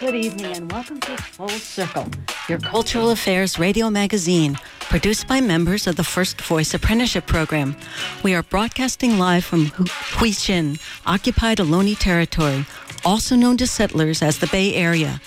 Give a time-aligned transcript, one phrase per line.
[0.00, 2.08] Good evening and welcome to Full Circle,
[2.48, 4.58] your cultural affairs radio magazine,
[4.90, 7.76] produced by members of the First Voice Apprenticeship Program.
[8.24, 12.66] We are broadcasting live from Hu- Huichin, occupied Ohlone territory,
[13.04, 15.20] also known to settlers as the Bay Area.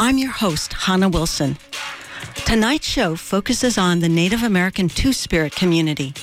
[0.00, 1.58] I'm your host, Hannah Wilson.
[2.46, 6.14] Tonight's show focuses on the Native American Two Spirit community.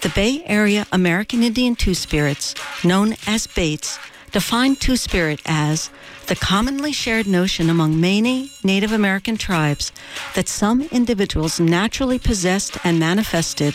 [0.00, 4.00] The Bay Area American Indian Two Spirits, known as BAAITS,
[4.32, 5.90] define Two Spirit as
[6.26, 9.92] the commonly shared notion among many Native American tribes
[10.34, 13.74] that some individuals naturally possessed and manifested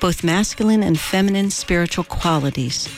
[0.00, 2.88] both masculine and feminine spiritual qualities.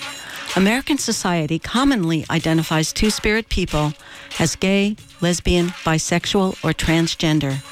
[0.57, 3.93] American society commonly identifies Two Spirit people
[4.39, 7.63] as gay, lesbian, bisexual, or transgender.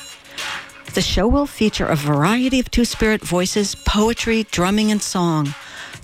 [0.95, 5.55] The show will feature a variety of Two Spirit voices, poetry, drumming, and song,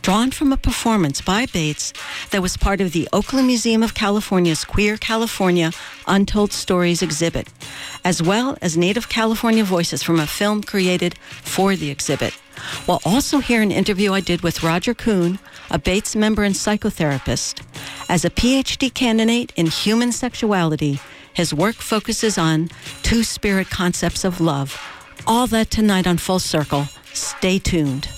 [0.03, 1.92] drawn from a performance by BAAITS
[2.31, 5.70] that was part of the Oakland Museum of California's Queer California
[6.08, 7.48] Untold Stories exhibit,
[8.05, 12.36] as well as Native California voices from a film created for the exhibit.
[12.89, 15.39] We'll also hear an interview I did with Roger Kuhn,
[15.70, 17.62] a BAAITS member and psychotherapist.
[18.08, 20.98] As a PhD candidate in human sexuality,
[21.33, 22.70] his work focuses on
[23.03, 24.78] two spirit concepts of love.
[25.28, 26.89] All that tonight on Full Circle.
[27.12, 28.08] Stay tuned.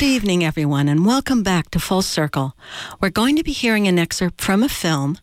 [0.00, 2.56] Good evening, everyone, and welcome back to Full Circle.
[3.02, 5.18] We're going to be hearing an excerpt from a film,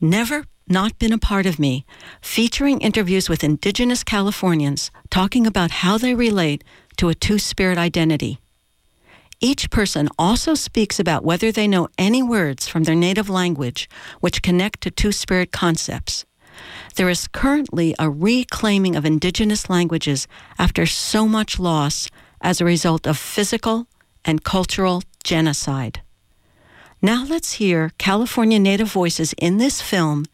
[0.00, 1.84] Never Not Been a Part of Me,
[2.22, 6.62] featuring interviews with Indigenous Californians talking about how they relate
[6.98, 8.38] to a two spirit identity.
[9.40, 13.90] Each person also speaks about whether they know any words from their native language
[14.20, 16.24] which connect to two spirit concepts.
[16.94, 22.08] There is currently a reclaiming of indigenous languages after so much loss
[22.40, 23.88] as a result of physical
[24.24, 26.00] and cultural genocide.
[27.02, 30.26] Now let's hear California Native voices in this film,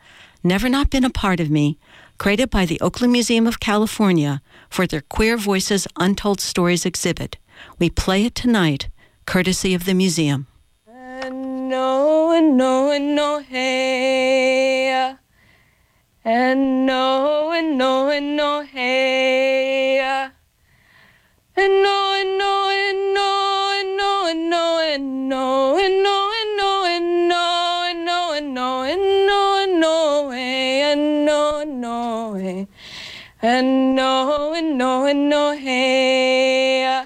[0.43, 1.79] Never Not Been a Part of Me,
[2.19, 7.37] created by the Oakland Museum of California for their Queer Voices Untold Stories exhibit.
[7.79, 8.89] We play it tonight,
[9.27, 10.47] courtesy of the museum.
[10.87, 15.15] And no, and no, and no, hey.
[16.25, 19.99] And no, and no, and no, hey.
[21.59, 22.56] And no, and no,
[24.37, 29.27] and no, and no, and no, and no, and no, and no, and no, and
[29.27, 30.83] no, and no, hey.
[30.93, 32.67] And no, and no, hey.
[33.41, 37.05] And no, and no, and no, hey.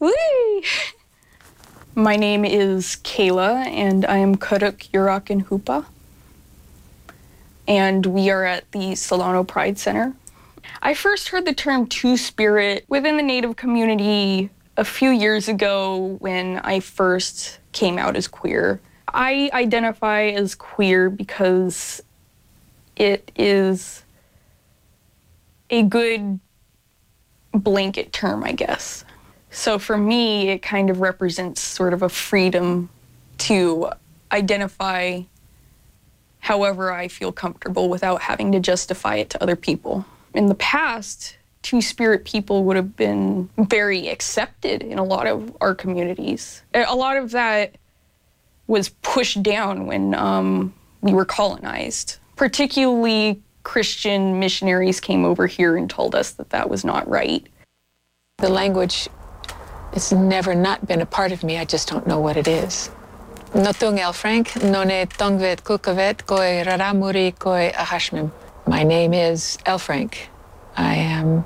[0.00, 0.64] Whee!
[1.94, 5.86] My name is Kayla, and I am Kuduk Yurok and Hoopa.
[7.68, 10.14] And we are at the Solano Pride Center.
[10.82, 16.16] I first heard the term Two Spirit within the Native community a few years ago
[16.20, 18.80] when I first came out as queer.
[19.12, 22.00] I identify as queer because
[22.94, 24.04] it is
[25.68, 26.38] a good
[27.52, 29.04] blanket term, I guess.
[29.50, 32.88] So for me, it kind of represents sort of a freedom
[33.38, 33.90] to
[34.30, 35.22] identify
[36.38, 40.04] however I feel comfortable without having to justify it to other people.
[40.34, 41.37] In the past,
[41.68, 46.62] two spirit people would have been very accepted in a lot of our communities.
[46.72, 47.76] A lot of that
[48.68, 52.16] was pushed down when um, we were colonized.
[52.36, 57.46] Particularly, Christian missionaries came over here and told us that that was not right.
[58.38, 59.06] The language
[59.92, 61.58] it's never not been a part of me.
[61.58, 62.88] I just don't know what it is.
[63.54, 64.12] L.
[64.14, 68.30] Frank, none tongvet kukavet koi raramuri koi ahashmim.
[68.66, 69.78] My name is L.
[69.78, 70.30] Frank.
[70.76, 71.44] I am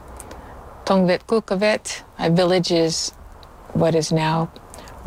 [0.92, 2.02] Tongvet Kukavet.
[2.18, 3.12] My village is
[3.72, 4.52] what is now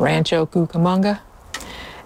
[0.00, 1.20] Rancho Cucamonga.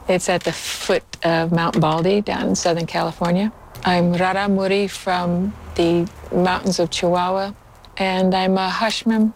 [0.07, 3.51] It's at the foot of Mount Baldy down in Southern California.
[3.83, 7.55] I'm Rara Muri from the mountains of Chihuahua,
[7.97, 9.33] and I'm a Hashmim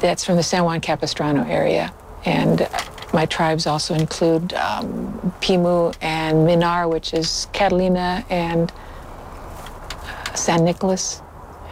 [0.00, 1.94] that's from the San Juan Capistrano area.
[2.24, 2.68] And
[3.14, 11.22] my tribes also include um, Pimu and Minar, which is Catalina and uh, San Nicolas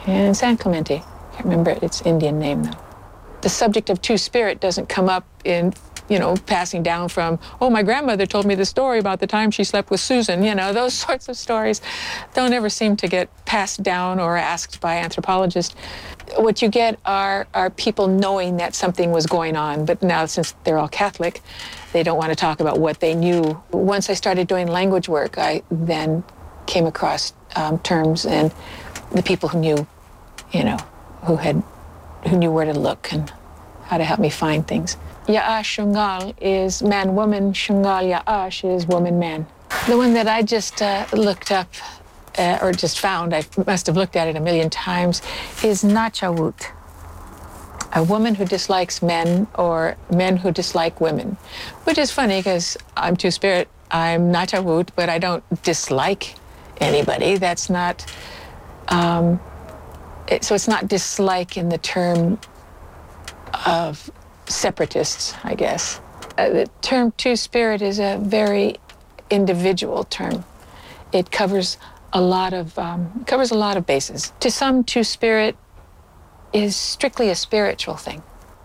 [0.06, 1.02] and San Clemente.
[1.34, 2.78] Can't remember its Indian name though.
[3.42, 5.74] The subject of two spirit doesn't come up in
[6.08, 9.50] you know, passing down from, oh, my grandmother told me the story about the time
[9.50, 10.44] she slept with Susan.
[10.44, 11.80] You know, those sorts of stories
[12.34, 15.74] don't ever seem to get passed down or asked by anthropologists.
[16.36, 20.54] What you get are, are people knowing that something was going on, but now since
[20.64, 21.42] they're all Catholic,
[21.92, 23.62] they don't want to talk about what they knew.
[23.70, 26.24] Once I started doing language work, I then
[26.66, 28.52] came across um, terms and
[29.12, 29.86] the people who knew,
[30.52, 30.78] you know,
[31.26, 31.62] who had,
[32.28, 33.32] who knew where to look and
[33.84, 34.96] how to help me find things.
[35.26, 39.46] Ya'ash Shungal is man woman, Shungal Ya'ash is woman man.
[39.86, 41.68] The one that I just uh, looked up
[42.38, 45.22] uh, or just found, I must have looked at it a million times,
[45.62, 46.66] is Nachawut.
[47.94, 51.36] A woman who dislikes men or men who dislike women.
[51.84, 56.34] Which is funny because I'm two spirit, I'm Nachawut, but I don't dislike
[56.80, 57.36] anybody.
[57.36, 58.04] That's not,
[58.88, 59.40] um,
[60.28, 62.38] it, so it's not dislike in the term
[63.66, 64.10] of
[64.46, 66.00] separatists, I guess.
[66.36, 68.76] Uh, the term two spirit is a very
[69.30, 70.44] individual term.
[71.12, 71.76] It covers
[72.12, 74.32] a lot of um, covers a lot of bases.
[74.40, 75.56] To some, two spirit
[76.52, 78.22] is strictly a spiritual thing.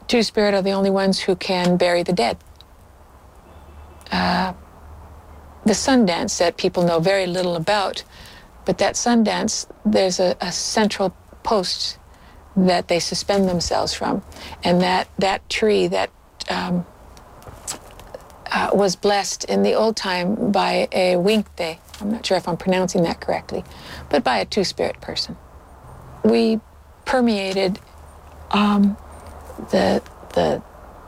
[0.08, 2.38] Two spirit are the only ones who can bury the dead.
[4.12, 4.54] Uh,
[5.66, 8.04] the Sundance that people know very little about,
[8.66, 11.97] but that Sundance, there's a, a central post
[12.56, 14.24] that they suspend themselves from,
[14.63, 16.09] and that that tree that
[16.50, 16.86] um,
[18.51, 21.77] uh, was blessed in the old time by a winkte.
[22.01, 23.63] I'm not sure if I'm pronouncing that correctly,
[24.09, 25.38] but by a two-spirit person.
[26.24, 26.59] We
[27.06, 27.80] permeated
[28.51, 28.97] um,
[29.71, 30.01] the
[30.33, 30.62] the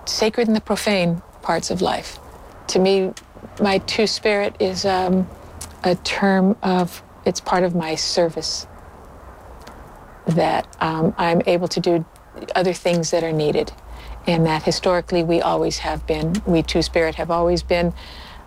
[0.06, 2.20] sacred and the profane parts of life.
[2.68, 3.14] To me,
[3.60, 5.28] my two-spirit is um,
[5.84, 8.68] a term of it's part of my service
[10.28, 12.06] that um, I'm able to do
[12.56, 13.72] other things that are needed.
[14.28, 17.94] And that historically we always have been, we Two Spirit have always been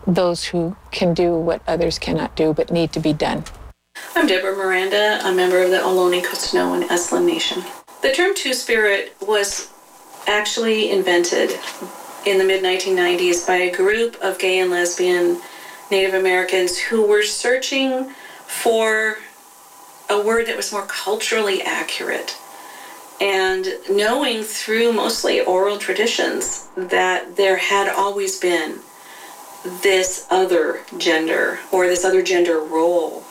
[0.06, 3.44] those who can do what others cannot do but need to be done.
[4.14, 7.62] I'm Deborah Miranda, a member of the Ohlone Kostano and Esselen Nation.
[8.02, 9.72] The term Two Spirit was
[10.26, 11.58] actually invented
[12.26, 15.40] in the mid 1990s by a group of gay and lesbian
[15.90, 18.10] Native Americans who were searching
[18.46, 19.18] for
[20.10, 22.36] a word that was more culturally accurate.
[23.20, 28.80] And knowing through mostly oral traditions that there had always been
[29.82, 33.24] this other gender or this other gender role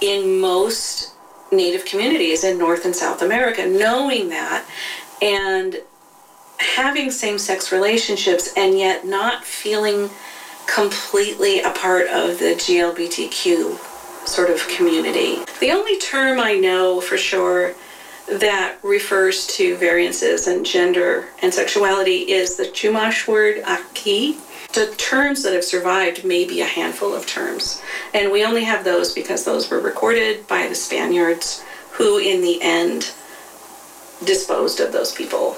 [0.00, 1.12] in most
[1.50, 4.66] Native communities in North and South America, knowing that
[5.22, 5.76] and
[6.58, 10.10] having same sex relationships and yet not feeling
[10.66, 13.87] completely a part of the GLBTQ
[14.28, 15.42] sort of community.
[15.60, 17.74] The only term I know for sure
[18.28, 24.36] that refers to variances in gender and sexuality is the Chumash word aki.
[24.74, 27.80] The terms that have survived may be a handful of terms,
[28.12, 32.60] and we only have those because those were recorded by the Spaniards, who in the
[32.60, 33.10] end
[34.24, 35.56] disposed of those people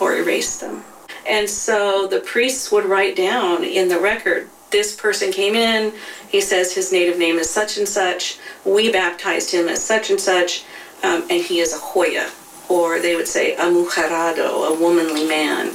[0.00, 0.84] or erased them.
[1.26, 5.92] And so the priests would write down in the record this person came in,
[6.28, 10.20] he says his native name is such and such, we baptized him as such and
[10.20, 10.64] such,
[11.02, 12.30] um, and he is a Hoya,
[12.68, 15.72] or they would say a mujerado, a womanly man.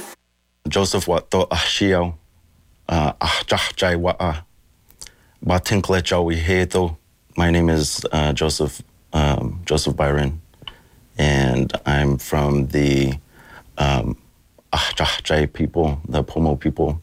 [0.68, 2.14] Joseph Wato Ashio,
[2.88, 4.44] Ahjahjai Wa'a,
[5.44, 6.96] Wiheto.
[7.36, 8.82] My name is uh, Joseph
[9.12, 10.40] um, Joseph Byron,
[11.18, 13.14] and I'm from the
[13.78, 14.16] um,
[14.72, 17.00] Ahjahjai people, the Pomo people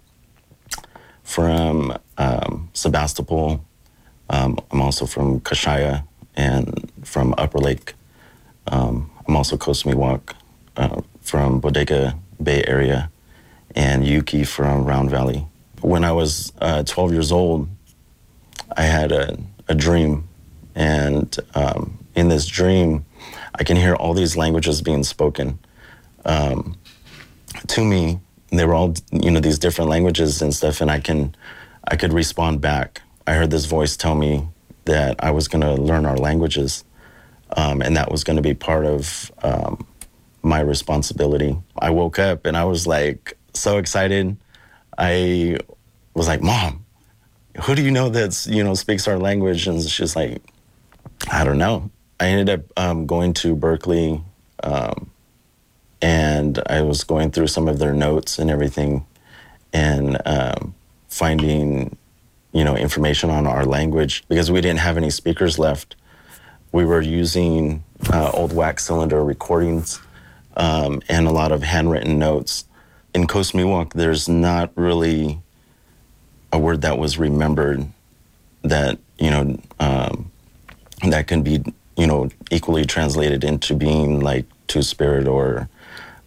[1.27, 3.63] from um, Sebastopol.
[4.29, 6.07] Um, I'm also from Kashaya
[6.37, 7.95] and from Upper Lake.
[8.67, 10.33] Um, I'm also Coast Miwok
[10.77, 13.11] uh, from Bodega Bay Area
[13.75, 15.45] and Yuki from Round Valley.
[15.81, 17.67] When I was uh, 12 years old,
[18.77, 20.29] I had a, a dream.
[20.75, 23.05] And um, in this dream,
[23.53, 25.59] I can hear all these languages being spoken
[26.23, 26.77] um,
[27.67, 31.35] to me they were all you know these different languages and stuff and i can
[31.87, 33.01] i could respond back.
[33.25, 34.47] I heard this voice tell me
[34.85, 36.83] that i was going to learn our languages
[37.55, 39.87] um, and that was going to be part of um,
[40.43, 41.57] my responsibility.
[41.79, 44.37] I woke up and i was like so excited.
[44.97, 45.57] I
[46.13, 46.85] was like mom
[47.63, 49.67] who do you know that's you know speaks our language?
[49.67, 50.41] And she's like
[51.31, 51.89] i don't know.
[52.19, 54.21] I ended up um, going to berkeley
[54.63, 55.11] um,
[56.01, 59.05] and I was going through some of their notes and everything,
[59.73, 60.75] and um,
[61.07, 61.97] finding,
[62.51, 65.95] you know, information on our language because we didn't have any speakers left.
[66.71, 69.99] We were using uh, old wax cylinder recordings
[70.55, 72.65] um, and a lot of handwritten notes.
[73.13, 75.39] in Coast Miwok, there's not really
[76.51, 77.85] a word that was remembered
[78.63, 80.31] that you know um,
[81.07, 81.63] that can be
[81.95, 85.69] you know equally translated into being like two spirit or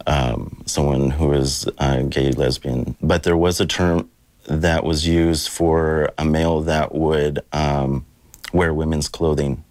[0.06, 2.96] um, someone who is uh, gay lesbian.
[3.00, 4.10] But there was a term
[4.46, 8.04] that was used for a male that would um,
[8.52, 9.64] wear women's clothing.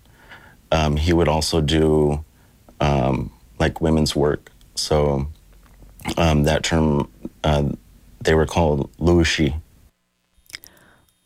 [0.72, 2.24] Um, he would also do
[2.80, 4.52] um, like women's work.
[4.76, 5.28] So
[6.18, 7.10] um, that term,
[7.44, 7.70] uh,
[8.22, 9.60] they were called lushi.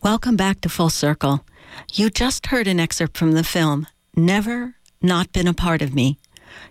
[0.01, 1.45] Welcome back to Full Circle.
[1.93, 6.17] You just heard an excerpt from the film Never Not Been a Part of Me,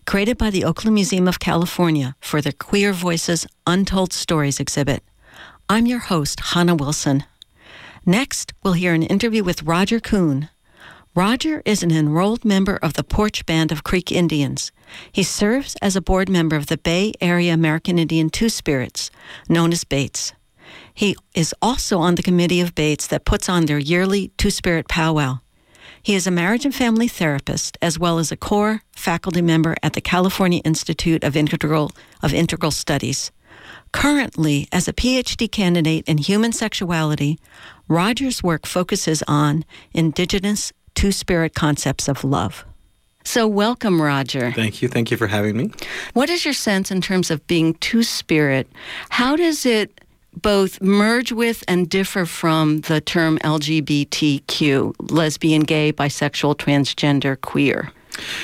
[0.06, 5.02] created by the Oakland Museum of California for the Queer Voices Untold Stories exhibit.
[5.68, 7.24] I'm your host, Hannah Wilson.
[8.04, 10.48] Next, we'll hear an interview with Roger Kuhn.
[11.14, 14.72] Roger is an enrolled member of the Poarch Band of Creek Indians.
[15.12, 19.10] He serves as a board member of the Bay Area American Indian Two Spirits,
[19.48, 20.32] known as BAAITS.
[20.94, 24.88] He is also on the committee of BAAITS that puts on their yearly Two Spirit
[24.88, 25.40] powwow.
[26.04, 29.92] He is a marriage and family therapist as well as a core faculty member at
[29.92, 31.92] the California Institute of Integral
[32.22, 33.30] of Integral Studies.
[33.92, 37.38] Currently, as a PhD candidate in human sexuality,
[37.86, 42.64] Roger's work focuses on indigenous two spirit concepts of love.
[43.22, 44.50] So, welcome, Roger.
[44.50, 44.88] Thank you.
[44.88, 45.70] Thank you for having me.
[46.14, 48.66] What is your sense in terms of being two spirit?
[49.10, 50.00] How does it
[50.34, 57.92] both merge with and differ from the term LGBTQ, lesbian, gay, bisexual, transgender, queer?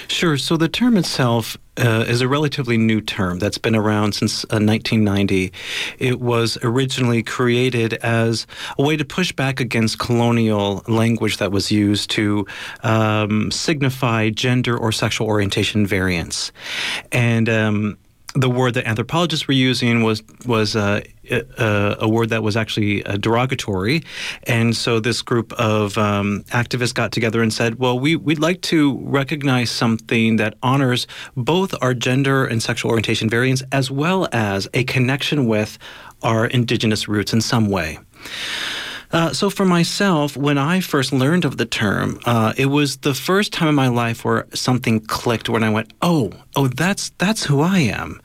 [0.08, 0.36] Sure.
[0.38, 4.58] So the term itself uh, is a relatively new term that's been around since uh,
[4.58, 5.52] 1990.
[5.98, 8.46] It was originally created as
[8.78, 12.46] a way to push back against colonial language that was used to
[12.82, 16.50] um, signify gender or sexual orientation variance.
[17.12, 17.98] And um,
[18.40, 23.04] the word that anthropologists were using was was uh, a, a, word that was actually
[23.04, 24.02] uh, derogatory,
[24.44, 28.60] and so this group of um, activists got together and said, "Well, we we'd like
[28.62, 34.68] to recognize something that honors both our gender and sexual orientation variance, as well as
[34.74, 35.78] a connection with
[36.22, 37.98] our indigenous roots in some way."
[39.10, 43.14] Uh, so for myself, when I first learned of the term, uh, it was the
[43.14, 47.44] first time in my life where something clicked, when I went, "Oh, oh, that's that's
[47.44, 48.20] who I am,"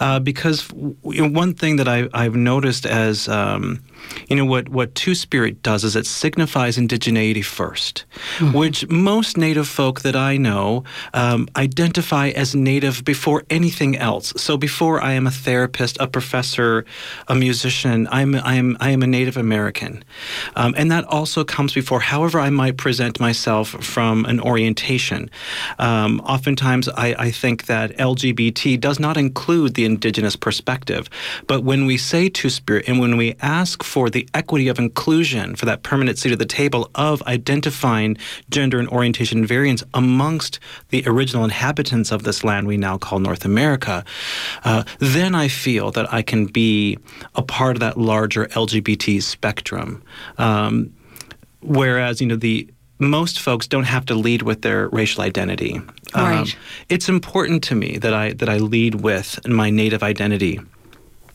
[0.00, 3.82] uh, because one thing that I, I've noticed as um,
[4.28, 8.04] you know what what Two Spirit does is it signifies indigeneity 1st
[8.38, 8.52] mm-hmm.
[8.56, 14.32] which most Native folk that I know um, identify as Native before anything else.
[14.36, 16.84] So before I am a therapist, a professor,
[17.28, 20.04] a musician, I'm I am I am a Native American.
[20.56, 25.30] Um, and that also comes before however I might present myself from an orientation.
[25.78, 31.08] Um, oftentimes, I, I, think that LGBT does not include the indigenous perspective.
[31.46, 35.56] But when we say Two Spirit and when we ask for the equity of inclusion,
[35.56, 38.16] for that permanent seat at the table of identifying
[38.50, 43.44] gender and orientation variance amongst the original inhabitants of this land we now call North
[43.44, 44.04] America,
[44.64, 46.98] uh, then I feel that I can be
[47.34, 50.02] a part of that larger LGBT spectrum.
[50.36, 50.92] Um,
[51.62, 52.68] whereas, you know, the
[52.98, 55.80] most folks don't have to lead with their racial identity.
[56.14, 56.40] Right.
[56.40, 56.46] Um,
[56.88, 60.60] it's important to me that I that I lead with my native identity.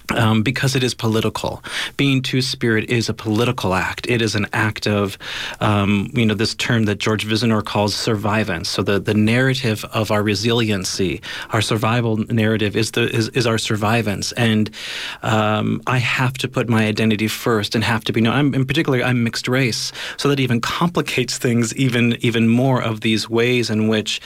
[0.09, 1.63] Um, because it is political.
[1.95, 4.05] Being two spirit is a political act.
[4.09, 5.17] It is an act of,
[5.61, 8.67] um, you know, this term that George Vizenor calls survivance.
[8.67, 13.55] So the, the narrative of our resiliency, our survival narrative is the is, is our
[13.55, 14.33] survivance.
[14.35, 14.69] And
[15.21, 18.35] um, I have to put my identity first and have to be known.
[18.35, 23.01] I'm, in particular, I'm mixed race, so that even complicates things even even more of
[23.01, 24.19] these ways in which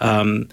[0.00, 0.48] um,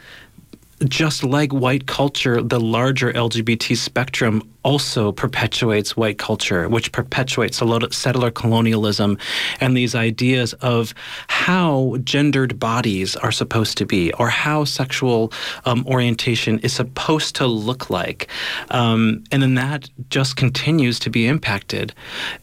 [0.86, 7.66] just like white culture, the larger LGBT spectrum also perpetuates white culture, which perpetuates a
[7.66, 9.18] lot of settler colonialism
[9.62, 10.94] and these ideas of
[11.28, 15.32] how gendered bodies are supposed to be or how sexual
[15.66, 18.28] um, orientation is supposed to look like.
[18.70, 21.94] Um, and then that just continues to be impacted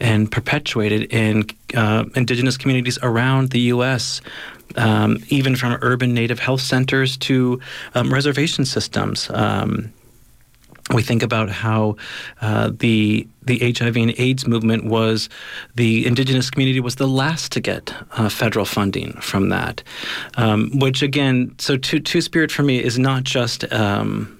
[0.00, 4.20] and perpetuated in uh, indigenous communities around the U.S
[4.76, 7.60] um, even from urban native health centers to
[7.94, 9.30] um, reservation systems.
[9.30, 9.92] Um,
[10.94, 11.96] we think about how
[12.40, 15.28] uh, the the HIV and AIDS movement was
[15.74, 19.82] the indigenous community was the last to get uh, federal funding from that,
[20.36, 24.35] um, which again, so two two spirit for me is not just um,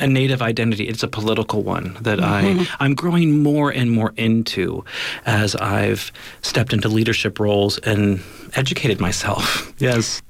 [0.00, 0.88] a native identity.
[0.88, 4.84] It's a political one that I I'm growing more and more into
[5.26, 8.20] as I've stepped into leadership roles and
[8.54, 9.72] educated myself.
[9.84, 10.22] Yes.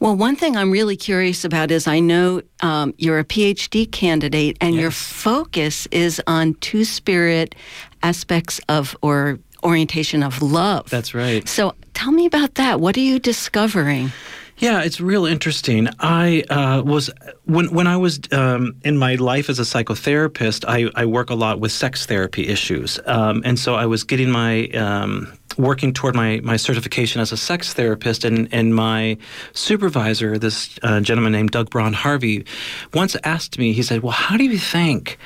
[0.00, 4.58] Well, one thing I'm really curious about is I know um, you're a PhD candidate,
[4.60, 7.54] and your focus is on two spirit
[8.02, 10.90] aspects of or orientation of love.
[10.90, 11.48] That's right.
[11.48, 12.80] So tell me about that.
[12.80, 14.12] What are you discovering?
[14.58, 15.88] Yeah, it's real interesting.
[16.00, 17.10] I uh, was
[17.44, 21.36] when when I was um, in my life as a psychotherapist, I, I work a
[21.36, 26.16] lot with sex therapy issues, um, and so I was getting my um, working toward
[26.16, 29.16] my, my certification as a sex therapist, and and my
[29.52, 32.44] supervisor, this uh, gentleman named Doug Braun Harvey,
[32.92, 33.72] once asked me.
[33.72, 35.18] He said, "Well, how do you think,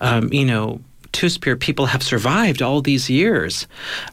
[0.00, 0.80] um, you know?"
[1.12, 3.66] Two spirit people have survived all these years,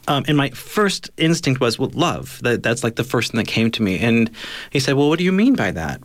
[0.08, 2.40] um, and my first instinct was, well, love.
[2.42, 3.98] That, that's like the first thing that came to me.
[3.98, 4.30] And
[4.70, 6.00] he said, well, what do you mean by that?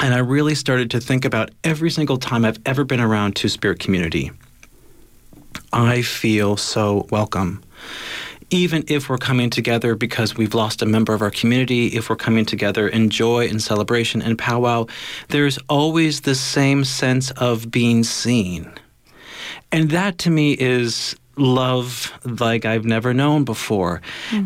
[0.00, 3.48] And I really started to think about every single time I've ever been around Two
[3.48, 4.32] Spirit community.
[5.72, 7.62] I feel so welcome.
[8.50, 12.16] Even if we're coming together because we've lost a member of our community, if we're
[12.16, 14.86] coming together in joy and celebration and powwow,
[15.28, 18.70] there's always the same sense of being seen.
[19.72, 24.00] And that to me is love like I've never known before.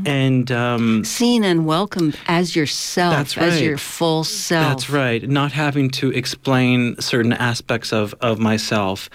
[0.05, 4.69] And um, Seen and welcomed as yourself, That's as your full self.
[4.69, 5.29] That's right.
[5.29, 9.11] Not having to explain certain aspects of, of myself.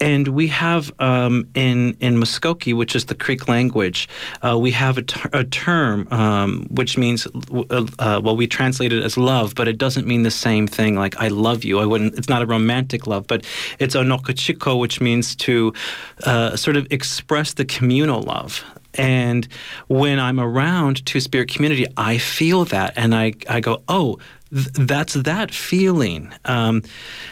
[0.00, 4.08] And we have um, in, in Muskoke, which is the Creek language,
[4.42, 8.92] uh, we have a, ter- a term um, which means, uh, uh, well, we translate
[8.92, 11.78] it as love, but it doesn't mean the same thing like I love you.
[11.78, 13.44] I wouldn't, it's not a romantic love, but
[13.78, 15.72] it's onokochiko, which means to
[16.24, 18.64] uh, sort of express the communal love.
[18.94, 19.46] And
[19.88, 24.18] when I'm around Two Spirit community, I feel that, and I, I go, oh,
[24.50, 26.32] th- that's that feeling.
[26.44, 26.82] Um,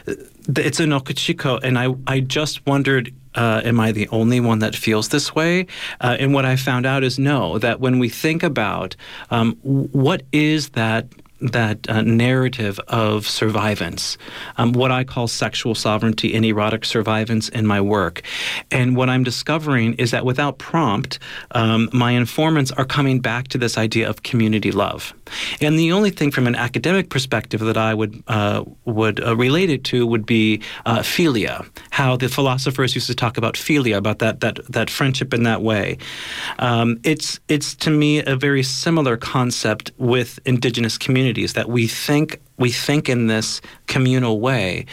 [0.06, 4.74] it's a nokuchiko, and I, I just wondered, uh, am I the only one that
[4.74, 5.66] feels this way?
[6.00, 8.96] Uh, and what I found out is no, that when we think about
[9.30, 11.06] um, what is that
[11.42, 14.16] that uh, narrative of survivance,
[14.56, 18.22] um, what I call sexual sovereignty and erotic survivance in my work.
[18.70, 21.18] And what I'm discovering is that without prompt,
[21.50, 25.14] um, my informants are coming back to this idea of community love.
[25.60, 29.70] And the only thing from an academic perspective that I would uh, would uh, relate
[29.70, 34.18] it to would be uh, philia, how the philosophers used to talk about philia, about
[34.18, 35.98] that that that friendship in that way.
[36.58, 42.40] Um, it's it's to me a very similar concept with indigenous communities that we think
[42.58, 44.86] we think in this communal way.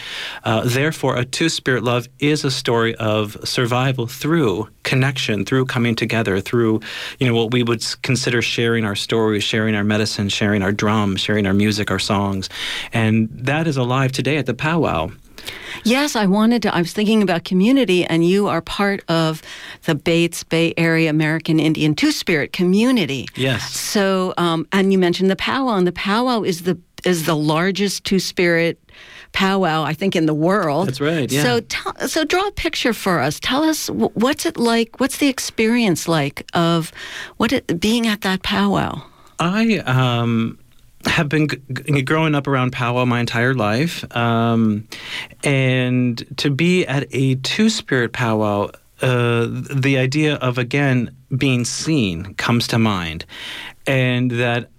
[0.44, 5.96] Uh, therefore, a two spirit love is a story of survival through connection, through coming
[5.96, 6.80] together, through
[7.20, 11.22] you know what we would consider sharing our stories, sharing our medicine, sharing our drums,
[11.22, 12.50] sharing our music, our songs,
[12.94, 15.10] and that is alive today at the powwow.
[15.84, 16.76] Yes, I wanted to.
[16.76, 19.42] I was thinking about community, and you are part of
[19.86, 23.28] the BAAITS Bay Area American Indian Two Spirit community.
[23.36, 23.74] Yes.
[23.74, 28.04] So, um, and you mentioned the powwow, and the powwow is the is the largest
[28.04, 28.80] Two Spirit
[29.32, 30.88] powwow I think in the world.
[30.88, 31.44] That's right, yeah.
[31.44, 33.40] So, tell, so draw a picture for us.
[33.40, 35.00] Tell us wh- what's it like.
[35.00, 36.92] What's the experience like of
[37.38, 39.02] what it, being at that powwow?
[39.40, 40.60] I um,
[41.06, 44.88] have been g- growing up around powwow my entire life, um,
[45.44, 48.70] and to be at a two spirit powwow.
[49.02, 53.26] Uh, the idea of again being seen comes to mind,
[53.88, 54.70] and that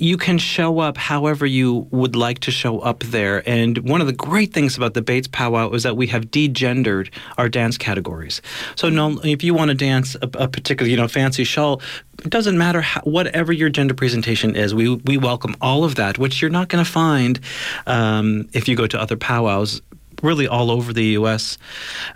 [0.00, 3.42] you can show up however you would like to show up there.
[3.48, 7.12] And one of the great things about the BAAITS Powwow is that we have degendered
[7.36, 8.40] our dance categories.
[8.76, 11.82] So no, if you want to dance a, a particular, you know, fancy shawl,
[12.24, 14.74] it doesn't matter how, whatever your gender presentation is.
[14.74, 17.40] We we welcome all of that, which you're not going to find
[17.86, 19.80] um, if you go to other powwows.
[20.22, 21.58] Really, all over the U.S.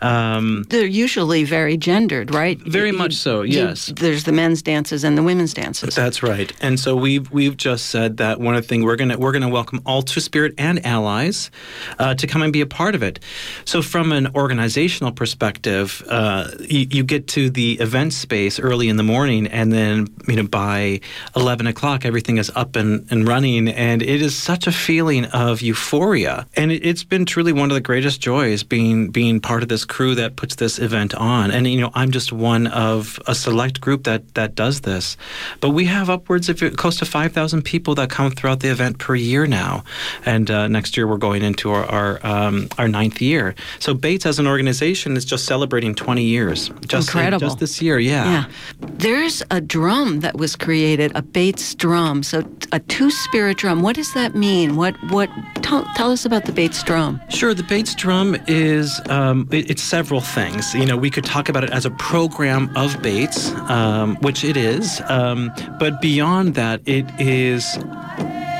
[0.00, 2.58] Um, They're usually very gendered, right?
[2.60, 3.92] Very You- much so, you- yes.
[3.96, 5.94] there's the men's dances and the women's dances.
[5.94, 6.52] That's right.
[6.60, 9.48] And so we've we've just said that one of the things we're gonna we're gonna
[9.48, 11.50] welcome all Two Spirit and allies
[11.98, 13.20] uh, to come and be a part of it.
[13.64, 18.96] So from an organizational perspective, uh, you, you get to the event space early in
[18.96, 21.00] the morning, and then you know by
[21.36, 25.62] eleven o'clock everything is up and, and running, and it is such a feeling of
[25.62, 26.46] euphoria.
[26.56, 29.84] And it, it's been truly one of the greatest joys being being part of this
[29.84, 31.50] crew that puts this event on.
[31.50, 35.18] And you know I'm just one of a select group that that does this,
[35.60, 38.94] but we have upwards of close to five thousand people that come throughout the event
[38.98, 39.84] per year now,
[40.24, 43.54] and uh, next year we're going into our our, um, our ninth year.
[43.78, 46.70] So BAAITS as an organization is just celebrating twenty years.
[46.86, 47.46] Just Incredible.
[47.46, 48.24] just this year, yeah.
[48.24, 48.44] Yeah.
[48.80, 52.22] There's a drum that was created, a BAAITS drum.
[52.22, 52.38] So
[52.72, 53.82] a two spirit drum.
[53.82, 54.76] What does that mean?
[54.76, 55.28] What what
[55.62, 57.20] tell, tell us about the BAAITS drum.
[57.28, 60.72] Sure, the BAAITS BAAITS Drum is um, it- it's several things.
[60.72, 64.56] You know, we could talk about it as a program of BAAITS, um, which it
[64.56, 67.64] is, um, but beyond that, it is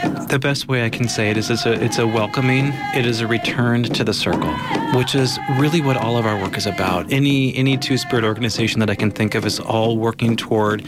[0.03, 3.21] the best way I can say it is it's a, it's a welcoming, it is
[3.21, 4.53] a return to the circle,
[4.95, 7.13] which is really what all of our work is about.
[7.13, 10.85] Any any two spirit organization that I can think of is all working toward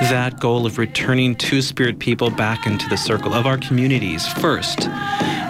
[0.00, 4.88] that goal of returning two spirit people back into the circle of our communities first.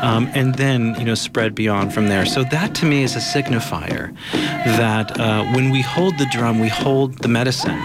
[0.03, 2.27] Um, and then you know spread beyond from there.
[2.27, 6.69] So that to me is a signifier that uh, when we hold the drum, we
[6.69, 7.79] hold the medicine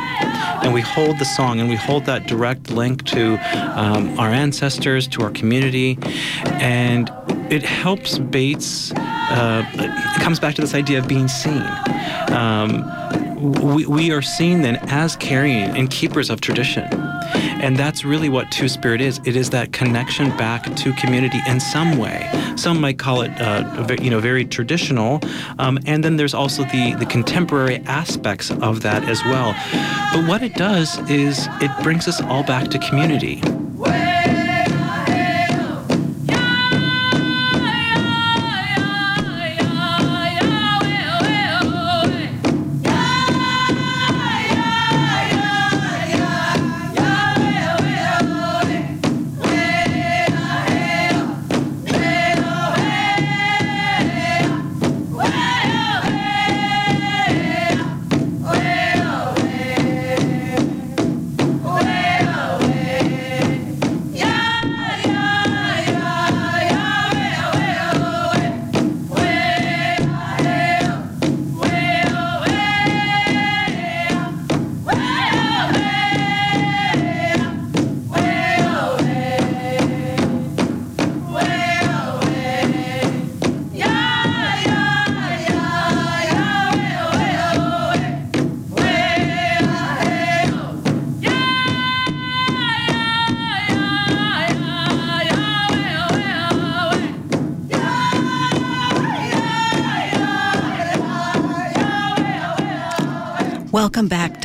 [0.64, 3.38] and we hold the song and we hold that direct link to
[3.80, 5.98] um, our ancestors, to our community,
[6.46, 7.12] and
[7.52, 8.94] it helps BAAITS.
[8.96, 11.64] Uh, it comes back to this idea of being seen.
[12.32, 12.84] Um,
[13.40, 16.88] we, we are seen then as carrying and keepers of tradition.
[17.34, 19.20] And that's really what Two Spirit is.
[19.26, 22.30] It is that connection back to community in some way.
[22.56, 25.22] Some might call it, uh, you know, very traditional.
[25.58, 29.54] Um, and then there's also the, the contemporary aspects of that as well.
[30.14, 33.42] But what it does is it brings us all back to community.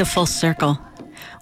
[0.05, 0.79] To Full Circle.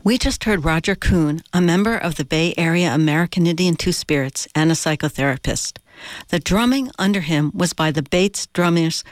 [0.05, 4.47] We just heard Roger Kuhn, a member of the Bay Area American Indian Two Spirits
[4.55, 5.79] and a psychotherapist.
[6.29, 9.03] The drumming under him was by the BAAITS drummers,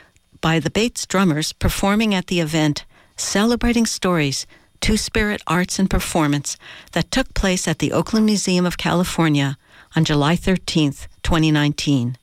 [0.41, 2.85] by the BAAITS drummers performing at the event
[3.17, 4.47] celebrating stories,
[4.81, 6.57] Two Spirit Arts and Performance
[6.93, 9.59] that took place at the Oakland Museum of California
[9.97, 12.17] on July 13th, 2019.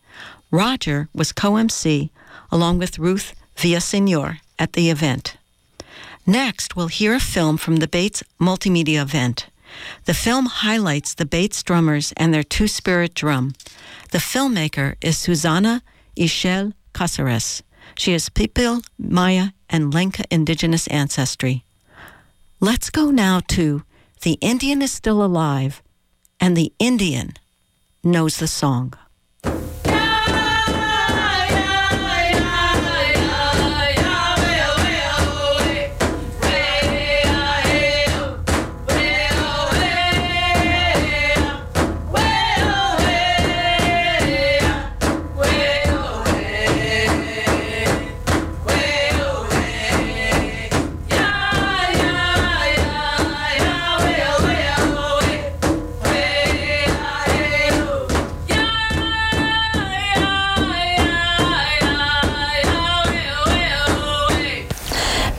[0.49, 2.09] Roger was co-MC
[2.51, 5.36] along with Ruth Villasenor at the event.
[6.29, 9.47] Next, we'll hear a film from the BAAITS Multimedia event.
[10.03, 13.53] The film highlights the BAAITS drummers and their two spirit drum.
[14.11, 15.81] The filmmaker is Susana
[16.17, 17.63] Ishel Caceres.
[17.97, 21.63] She is Pipil, Maya, and Lenca indigenous ancestry.
[22.59, 23.83] Let's go now to
[24.23, 25.81] The Indian is Still Alive,
[26.41, 27.35] and the Indian
[28.03, 28.95] knows the song.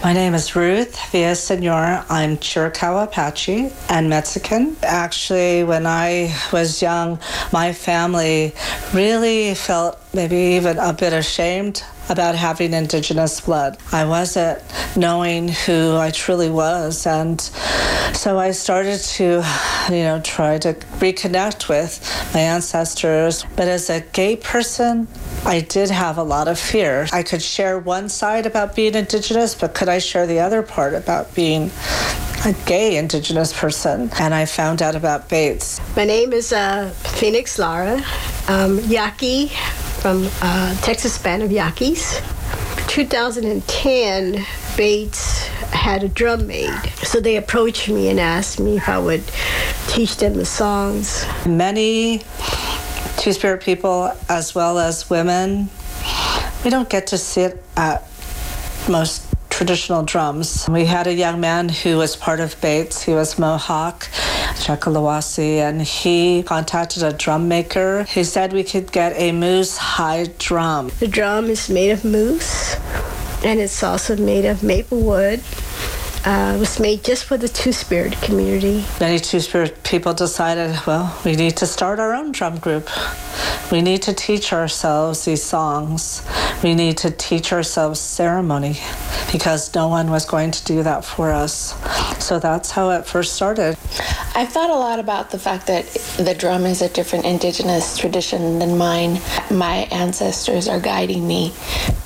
[0.09, 2.03] My name is Ruth Villasenor.
[2.09, 4.75] I'm Chiricahua Apache and Mexican.
[4.83, 7.19] Actually, when I was young,
[7.53, 8.55] my family
[8.95, 13.79] really felt maybe even a bit ashamed about having indigenous blood.
[13.93, 14.61] I wasn't
[14.97, 17.41] knowing who I truly was, and
[18.15, 19.45] so I started to,
[19.91, 22.03] you know, try to reconnect with
[22.35, 23.45] my ancestors.
[23.55, 25.07] But as a gay person,
[25.45, 27.07] I did have a lot of fear.
[27.13, 30.95] I could share one side about being indigenous, but could I share the other part
[30.95, 31.71] about being
[32.45, 34.11] a gay indigenous person?
[34.19, 35.97] And I found out about BAAITS.
[35.97, 38.03] My name is uh, Phoenix Lara,
[38.49, 39.53] um, Yaqui
[40.01, 42.21] from uh, Texas Band of Yaquis.
[42.89, 44.35] 2010,
[44.77, 46.81] BAAITS had a drum made.
[47.03, 49.25] So they approached me and asked me if I would
[49.89, 51.27] teach them the songs.
[51.47, 52.23] Many
[53.19, 55.69] Two Spirit people, as well as women,
[56.65, 58.09] we don't get to sit at
[58.89, 59.28] most
[59.59, 60.69] traditional drums.
[60.71, 63.03] We had a young man who was part of BAAITS.
[63.03, 64.09] He was Mohawk.
[64.65, 68.05] Chekalawasi, and he contacted a drum maker.
[68.05, 70.93] He said we could get a moose hide drum.
[71.01, 72.77] The drum is made of moose,
[73.45, 75.43] and it's also made of maple wood.
[76.25, 78.85] Uh, it was made just for the Two Spirit community.
[79.01, 82.89] Many Two Spirit people decided, well, we need to start our own drum group.
[83.71, 86.27] We need to teach ourselves these songs.
[86.63, 88.79] We need to teach ourselves ceremony
[89.31, 91.75] because no one was going to do that for us.
[92.25, 93.77] So that's how it first started.
[94.35, 98.59] I've thought a lot about the fact that the drum is a different indigenous tradition
[98.59, 99.21] than mine.
[99.51, 101.53] My ancestors are guiding me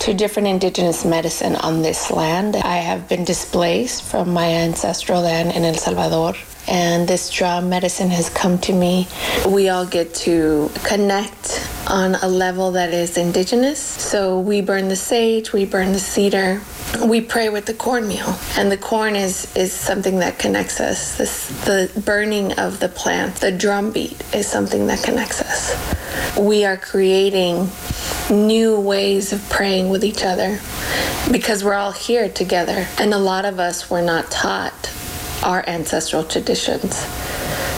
[0.01, 2.57] to different indigenous medicine on this land.
[2.57, 6.35] I have been displaced from my ancestral land in El Salvador.
[6.69, 9.09] And this drum medicine has come to me.
[9.49, 13.81] We all get to connect on a level that is indigenous.
[13.81, 16.61] So we burn the sage, we burn the cedar,
[17.01, 21.17] we pray with the cornmeal, and the corn is is something that connects us.
[21.17, 26.39] This, the burning of the plant, the drum beat, is something that connects us.
[26.39, 27.71] We are creating
[28.31, 30.61] new ways of praying with each other
[31.31, 34.93] because we're all here together, and a lot of us were not taught
[35.43, 37.05] our ancestral traditions.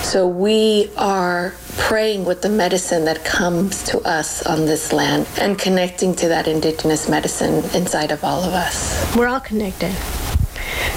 [0.04, 5.58] So we are praying with the medicine that comes to us on this land and
[5.58, 9.16] connecting to that indigenous medicine inside of all of us.
[9.16, 9.92] We're all connected.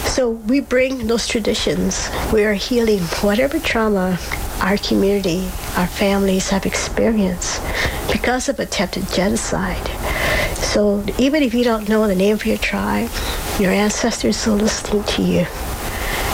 [0.05, 2.09] So we bring those traditions.
[2.31, 4.19] We are healing whatever trauma
[4.59, 7.61] our community, our families have experienced
[8.11, 9.87] because of attempted genocide.
[10.57, 13.09] So even if you don't know the name of your tribe,
[13.57, 15.47] your ancestors are listening to you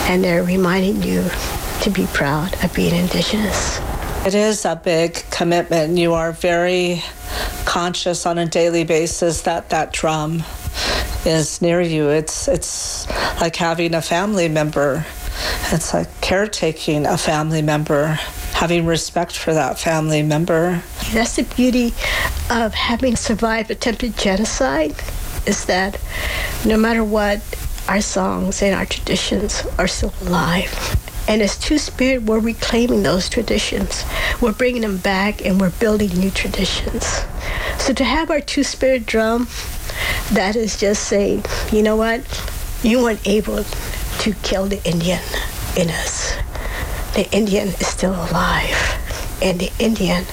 [0.09, 1.29] and they're reminding you
[1.81, 3.79] to be proud of being indigenous.
[4.25, 5.97] It is a big commitment.
[5.97, 7.03] You are very
[7.65, 10.43] conscious on a daily basis that that drum
[11.25, 12.09] is near you.
[12.09, 13.09] It's it's
[13.41, 15.05] like having a family member.
[15.71, 18.19] It's like caretaking a family member,
[18.53, 20.81] having respect for that family member.
[21.11, 21.93] That's the beauty
[22.49, 24.95] of having survived attempted genocide
[25.45, 25.99] is that
[26.65, 27.41] no matter what,
[27.87, 30.71] our songs and our traditions are still alive.
[31.27, 34.03] And as Two Spirit, we're reclaiming those traditions.
[34.41, 37.21] We're bringing them back and we're building new traditions.
[37.77, 39.47] So to have our Two Spirit drum,
[40.31, 42.21] that is just saying, you know what?
[42.83, 45.21] You weren't able to kill the Indian
[45.77, 46.35] in us.
[47.15, 48.99] The Indian is still alive.
[49.41, 50.25] And the Indian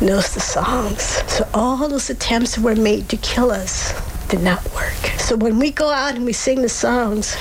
[0.00, 1.02] knows the songs.
[1.30, 3.92] So all those attempts were made to kill us
[4.28, 4.94] did not work.
[5.18, 7.36] So when we go out and we sing the songs,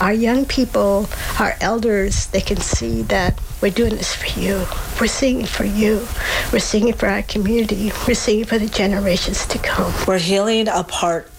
[0.00, 4.66] our young people, our elders, they can see that we're doing this for you.
[5.00, 6.06] We're singing for you.
[6.52, 7.92] We're singing for our community.
[8.06, 9.92] We're singing for the generations to come.
[10.06, 11.30] We're healing a part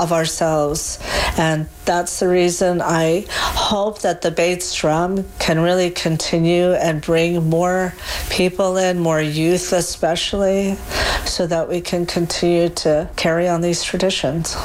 [0.00, 0.98] of ourselves.
[1.36, 7.48] And that's the reason I hope that the BAAITS drum can really continue and bring
[7.48, 7.94] more
[8.30, 10.76] people in, more youth especially,
[11.24, 14.56] so that we can continue to carry on these traditions.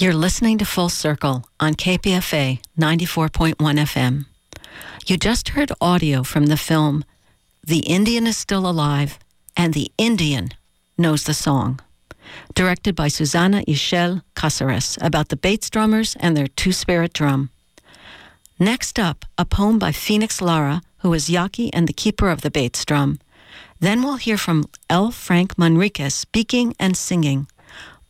[0.00, 4.26] You're listening to Full Circle on KPFA 94.1 FM.
[5.06, 7.04] You just heard audio from the film
[7.66, 9.18] The Indian is Still Alive
[9.56, 10.50] and The Indian
[10.96, 11.80] Knows the Song,
[12.54, 17.50] directed by Susanna Ishel Caceres about the BAAITS drummers and their two spirit drum.
[18.60, 22.52] Next up, a poem by Phoenix Lara, who is Yaqui and the keeper of the
[22.52, 23.18] BAAITS drum.
[23.80, 25.10] Then we'll hear from L.
[25.10, 27.48] Frank Manriquez speaking and singing.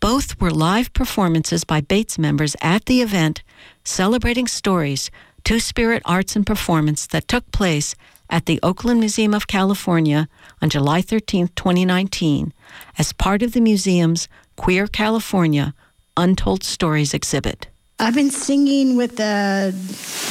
[0.00, 3.42] Both were live performances by BAAITS members at the event
[3.82, 5.10] celebrating stories,
[5.42, 7.96] Two Spirit Arts and Performance that took place
[8.30, 10.28] at the Oakland Museum of California
[10.62, 12.52] on July 13, 2019,
[12.96, 15.74] as part of the museum's Queer California
[16.16, 17.66] Untold Stories exhibit.
[18.00, 19.72] I've been singing with the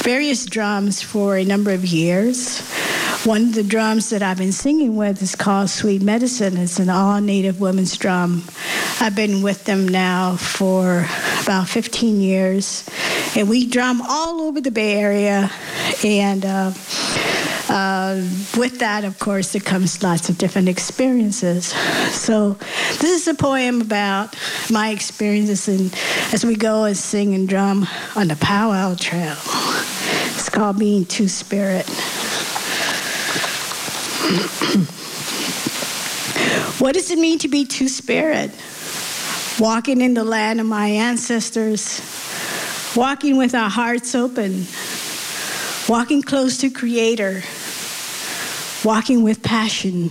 [0.02, 2.60] various drums for a number of years.
[3.26, 6.56] One of the drums that I've been singing with is called Sweet Medicine.
[6.56, 8.44] It's an all native women's drum.
[9.00, 11.06] I've been with them now for
[11.42, 12.88] about 15 years.
[13.36, 15.50] And we drum all over the Bay Area.
[16.02, 16.72] And uh,
[17.68, 18.14] uh,
[18.56, 21.66] with that, of course, there comes lots of different experiences.
[22.14, 22.54] So,
[22.98, 24.34] this is a poem about
[24.70, 25.90] my experiences in,
[26.32, 29.36] as we go and sing and drum on the Powwow Trail.
[30.34, 31.86] It's called Being Two Spirit.
[36.78, 38.52] what does it mean to be Two Spirit?
[39.60, 42.00] walking in the land of my ancestors,
[42.96, 44.66] walking with our hearts open,
[45.88, 47.42] walking close to Creator,
[48.84, 50.10] walking with passion,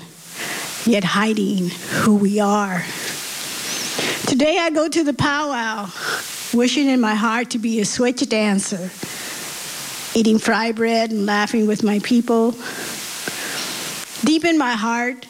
[0.85, 1.69] yet hiding
[2.01, 2.83] who we are.
[4.27, 5.85] Today I go to the powwow,
[6.57, 8.89] wishing in my heart to be a switch dancer,
[10.17, 12.55] eating fry bread and laughing with my people.
[14.25, 15.27] Deep in my heart,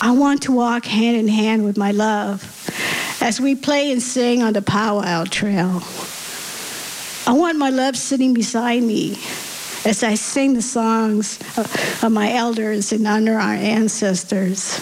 [0.00, 2.42] I want to walk hand in hand with my love
[3.20, 5.82] as we play and sing on the powwow trail.
[7.26, 9.12] I want my love sitting beside me
[9.84, 11.38] as I sing the songs
[12.02, 14.74] of my elders and honor our ancestors.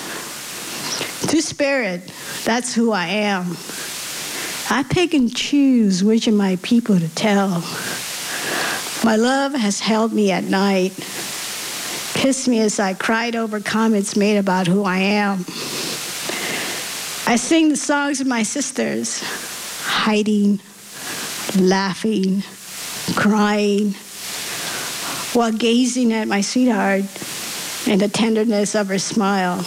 [1.28, 2.10] To spirit,
[2.44, 3.56] that's who I am.
[4.68, 7.60] I pick and choose which of my people to tell.
[9.04, 10.92] My love has held me at night,
[12.14, 15.44] kissed me as I cried over comments made about who I am.
[17.28, 19.20] I sing the songs of my sisters,
[19.84, 20.60] hiding,
[21.56, 22.42] laughing,
[23.14, 23.92] crying,
[25.32, 27.04] while gazing at my sweetheart
[27.86, 29.64] and the tenderness of her smile.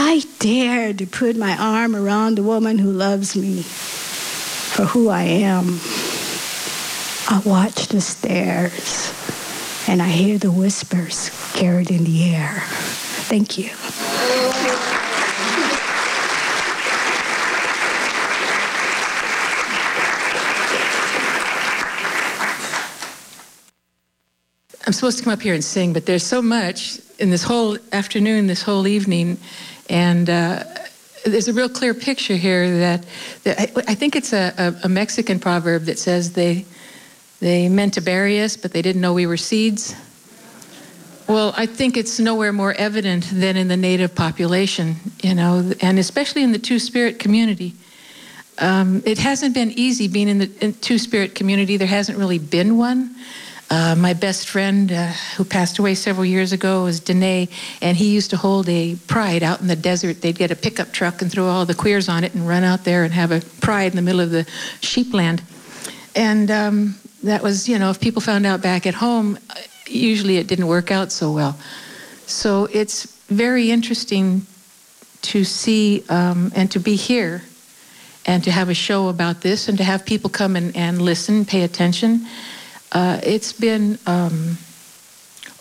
[0.00, 5.24] I dare to put my arm around the woman who loves me for who I
[5.24, 5.80] am.
[7.28, 9.12] I watch the stairs
[9.88, 12.62] and I hear the whispers carried in the air.
[13.26, 13.70] Thank you.
[24.86, 27.76] I'm supposed to come up here and sing, but there's so much in this whole
[27.92, 29.38] afternoon, this whole evening,
[29.88, 30.64] and uh,
[31.24, 33.04] there's a real clear picture here that,
[33.44, 36.64] that I, I think it's a, a, a Mexican proverb that says they
[37.40, 39.94] they meant to bury us, but they didn't know we were seeds.
[41.28, 45.98] Well, I think it's nowhere more evident than in the native population, you know, and
[45.98, 47.74] especially in the Two Spirit community.
[48.58, 51.76] Um, it hasn't been easy being in the Two Spirit community.
[51.76, 53.14] There hasn't really been one.
[53.70, 57.48] Uh, my best friend, uh, who passed away several years ago, was Danae,
[57.82, 60.22] and he used to hold a pride out in the desert.
[60.22, 62.84] They'd get a pickup truck and throw all the queers on it and run out
[62.84, 64.44] there and have a pride in the middle of the
[64.80, 65.42] sheepland.
[66.16, 69.38] And um, that was, you know, if people found out back at home,
[69.86, 71.58] usually it didn't work out so well.
[72.26, 74.46] So it's very interesting
[75.22, 77.42] to see um, and to be here
[78.24, 81.44] and to have a show about this and to have people come and, and listen,
[81.44, 82.26] pay attention.
[82.92, 84.56] Uh, it's been, um,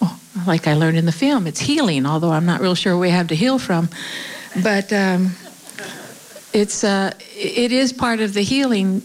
[0.01, 3.09] oh, like I learned in the film, it's healing, although I'm not real sure we
[3.09, 3.89] have to heal from.
[4.63, 5.31] But um,
[6.53, 9.03] it's, uh, it is part of the healing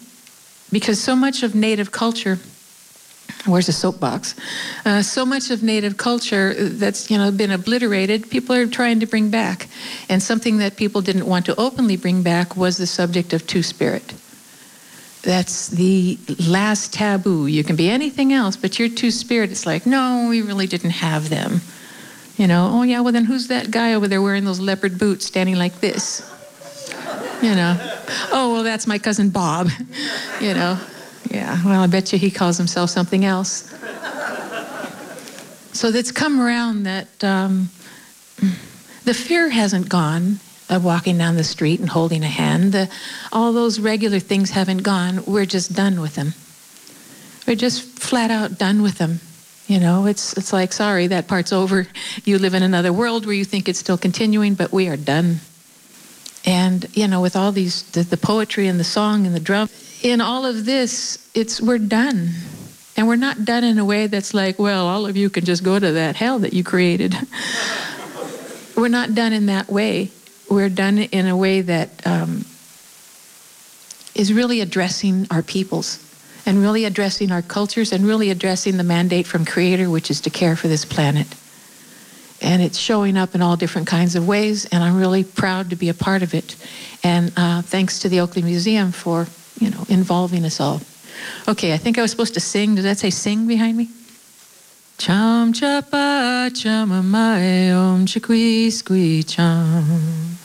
[0.71, 2.39] because so much of Native culture,
[3.47, 4.35] where's the soapbox?
[4.87, 9.07] Uh, so much of Native culture that's you know been obliterated, people are trying to
[9.07, 9.69] bring back,
[10.09, 13.63] and something that people didn't want to openly bring back was the subject of Two
[13.63, 14.15] Spirit.
[15.23, 17.47] That's the last taboo.
[17.47, 19.51] You can be anything else, but your Two Spirit.
[19.51, 21.61] It's like no, we really didn't have them.
[22.37, 25.27] You know, oh yeah, well then who's that guy over there wearing those leopard boots,
[25.27, 26.29] standing like this?
[27.41, 27.77] You know,
[28.33, 29.69] oh well that's my cousin Bob.
[30.41, 30.79] You know,
[31.31, 33.69] yeah, well, I bet you he calls himself something else.
[35.73, 37.71] So it's come around that um,
[39.05, 40.39] the fear hasn't gone
[40.73, 42.73] of walking down the street and holding a hand.
[42.73, 42.91] The,
[43.31, 45.25] all those regular things haven't gone.
[45.27, 46.35] We're just done with them.
[47.47, 49.21] We're just flat out done with them.
[49.67, 51.87] You know, it's it's like sorry, that part's over.
[52.25, 55.41] You live in another world where you think it's still continuing, but we are done.
[56.45, 59.69] And you know, with all these the, the poetry and the song and the drum,
[60.03, 62.31] in all of this, it's we're done.
[62.97, 65.65] And we're not done in a way that's like, well, all of you can just
[65.65, 67.17] go to that hell that you created.
[68.77, 70.11] we're not done in that way.
[70.53, 72.45] We're done in a way that um,
[74.15, 75.99] is really addressing our peoples
[76.45, 80.31] and really addressing our cultures and really addressing the mandate from Creator, which is to
[80.31, 81.27] care for this planet.
[82.43, 85.77] And it's showing up in all different kinds of ways, and I'm really proud to
[85.77, 86.55] be a part of it.
[87.03, 90.83] And uh, thanks to the Oakland Museum for, you know, involving us all.
[91.49, 92.75] Okay, I think I was supposed to sing.
[92.75, 93.88] Did that say sing behind me?
[94.99, 100.38] Chum chapa chama my om chikwi squee chum.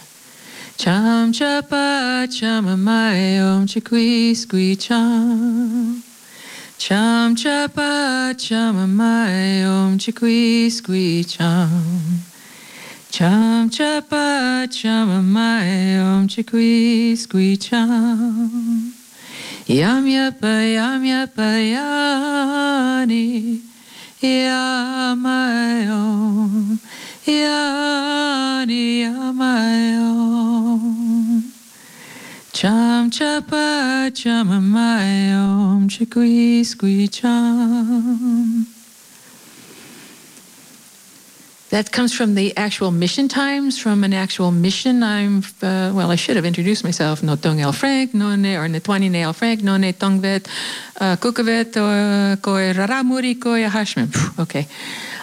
[0.77, 6.03] Chum chapa chama my om chikwi squee cham.
[6.77, 12.21] Chum chapa chama my om chikwi squee cham.
[13.09, 18.93] Chum chapa chama my om chikwi squee cham.
[19.65, 23.61] Yam yapa yam yapa yani
[24.21, 25.57] Yamayom
[27.27, 30.37] Yani Yamayom
[32.53, 38.65] Chum chapa chamamayom chikwi squee chum.
[41.69, 45.03] That comes from the actual mission times, from an actual mission.
[45.03, 47.21] I'm, uh, well, I should have introduced myself.
[47.21, 50.47] No tong el frank, no ne, or ne twani ne el frank, no ne tongvet,
[51.01, 54.39] uh, kukavet, uh, koi raramuri, koi hashmim.
[54.39, 54.65] Okay.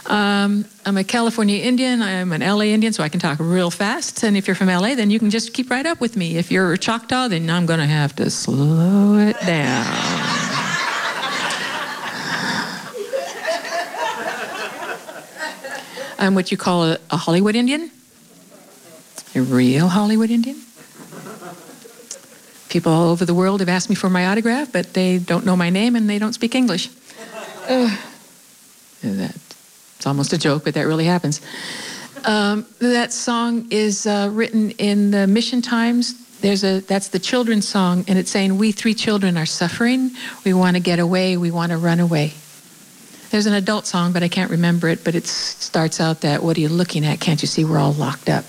[0.07, 2.03] Um, I'm a California Indian.
[2.03, 4.23] I'm an LA Indian, so I can talk real fast.
[4.23, 6.37] And if you're from LA, then you can just keep right up with me.
[6.37, 9.87] If you're Choctaw, then I'm going to have to slow it down.
[16.19, 17.91] I'm what you call a, a Hollywood Indian,
[19.35, 20.57] a real Hollywood Indian.
[22.69, 25.57] People all over the world have asked me for my autograph, but they don't know
[25.57, 26.89] my name and they don't speak English.
[27.69, 27.99] Ugh.
[29.03, 29.37] That,
[29.97, 31.41] it's almost a joke, but that really happens.
[32.25, 36.15] Um, that song is uh, written in the Mission Times.
[36.41, 40.11] There's a that's the children's song, and it's saying, "We three children are suffering.
[40.45, 41.37] We want to get away.
[41.37, 42.33] We want to run away."
[43.31, 45.05] There's an adult song, but I can't remember it.
[45.05, 47.21] But it starts out that, "What are you looking at?
[47.21, 48.45] Can't you see we're all locked up?"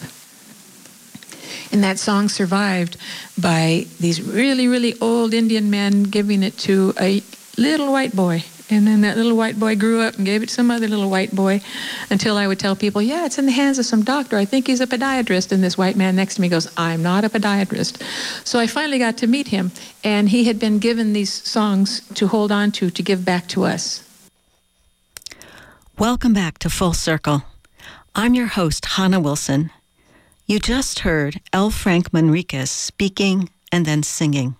[1.71, 2.97] And that song survived
[3.37, 7.21] by these really, really old Indian men giving it to a
[7.57, 8.43] little white boy.
[8.67, 11.09] And then that little white boy grew up and gave it to some other little
[11.09, 11.61] white boy
[12.09, 14.37] until I would tell people, yeah, it's in the hands of some doctor.
[14.37, 15.51] I think he's a podiatrist.
[15.51, 18.01] And this white man next to me goes, I'm not a podiatrist.
[18.43, 19.71] So I finally got to meet him.
[20.03, 23.65] And he had been given these songs to hold on to, to give back to
[23.65, 24.01] us.
[25.99, 27.43] Welcome back to Full Circle.
[28.15, 29.69] I'm your host, Hannah Wilson.
[30.47, 31.69] You just heard L.
[31.69, 34.55] Frank Manriquez speaking and then singing.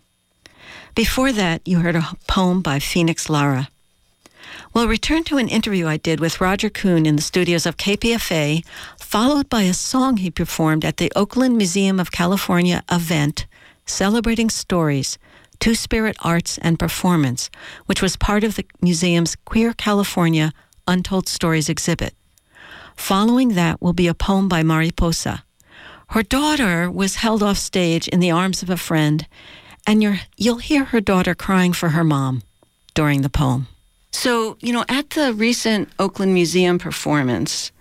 [0.93, 3.70] Before that, you heard a poem by Phoenix Lara.
[4.74, 8.66] We'll return to an interview I did with Roger Kuhn in the studios of KPFA,
[8.99, 13.45] followed by a song he performed at the Oakland Museum of California event
[13.86, 15.18] celebrating stories,
[15.60, 17.49] Two Spirit Arts and Performance,
[17.86, 20.51] which was part of the museum's Queer California
[20.88, 22.14] Untold Stories exhibit.
[22.95, 25.43] Following that will be a poem by Mariposa.
[26.10, 29.28] Her daughter was held off stage in the arms of a friend,
[29.88, 32.41] and you will hear her daughter crying for her mom
[32.93, 33.68] during the poem.
[34.16, 37.72] So, you know, at the recent Oakland Museum performance,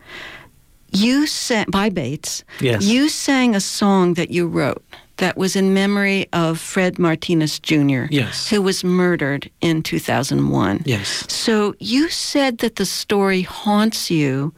[0.93, 2.43] you sang by BAAITS.
[2.61, 2.85] Yes.
[2.85, 4.85] You sang a song that you wrote
[5.19, 8.07] that was in memory of Fred Martinez Jr.
[8.11, 8.49] Yes.
[8.51, 10.83] Who was murdered in 2001.
[10.85, 11.25] Yes.
[11.33, 14.53] So you said that the story haunts you,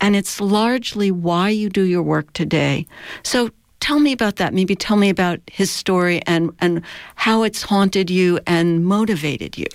[0.00, 2.86] and it's largely why you do your work today.
[3.22, 3.50] So
[3.82, 4.54] tell me about that.
[4.54, 6.82] Maybe tell me about his story and, and
[7.16, 9.66] how it's haunted you and motivated you.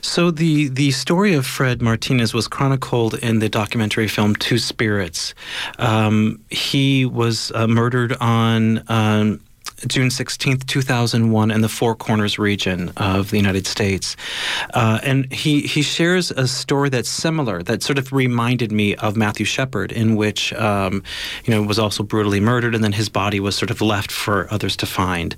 [0.00, 5.34] So the the story of Fred Martinez was chronicled in the documentary film Two Spirits.
[5.78, 8.82] Um, he was uh, murdered on.
[8.88, 9.40] Um,
[9.86, 14.16] June 16th, 2001, in the Four Corners region of the United States.
[14.74, 19.16] Uh, and he, he shares a story that's similar, that sort of reminded me of
[19.16, 21.02] Matthew Shepard, in which, um,
[21.44, 24.52] you know, was also brutally murdered and then his body was sort of left for
[24.52, 25.36] others to find.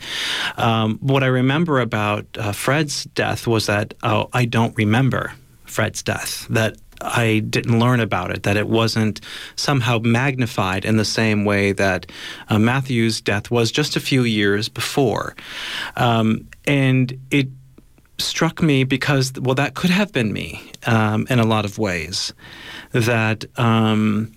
[0.57, 5.32] Um, what I remember about uh, Fred's death was that oh, I don't remember
[5.64, 9.20] Fred's death, that I didn't learn about it, that it wasn't
[9.57, 12.11] somehow magnified in the same way that
[12.48, 15.34] uh, Matthew's death was just a few years before.
[15.96, 17.48] Um, and it
[18.18, 22.32] struck me because, well, that could have been me um, in a lot of ways.
[22.92, 23.44] That.
[23.59, 24.32] Um,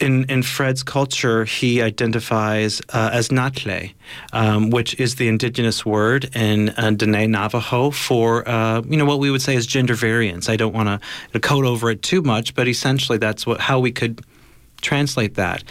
[0.00, 3.94] in, in Fred's culture, he identifies uh, as Natle,
[4.32, 9.20] um, which is the indigenous word in uh, Diné Navajo for uh, you know what
[9.20, 10.48] we would say is gender variance.
[10.48, 11.00] I don't want
[11.32, 14.20] to code over it too much, but essentially that's what how we could
[14.80, 15.62] translate that.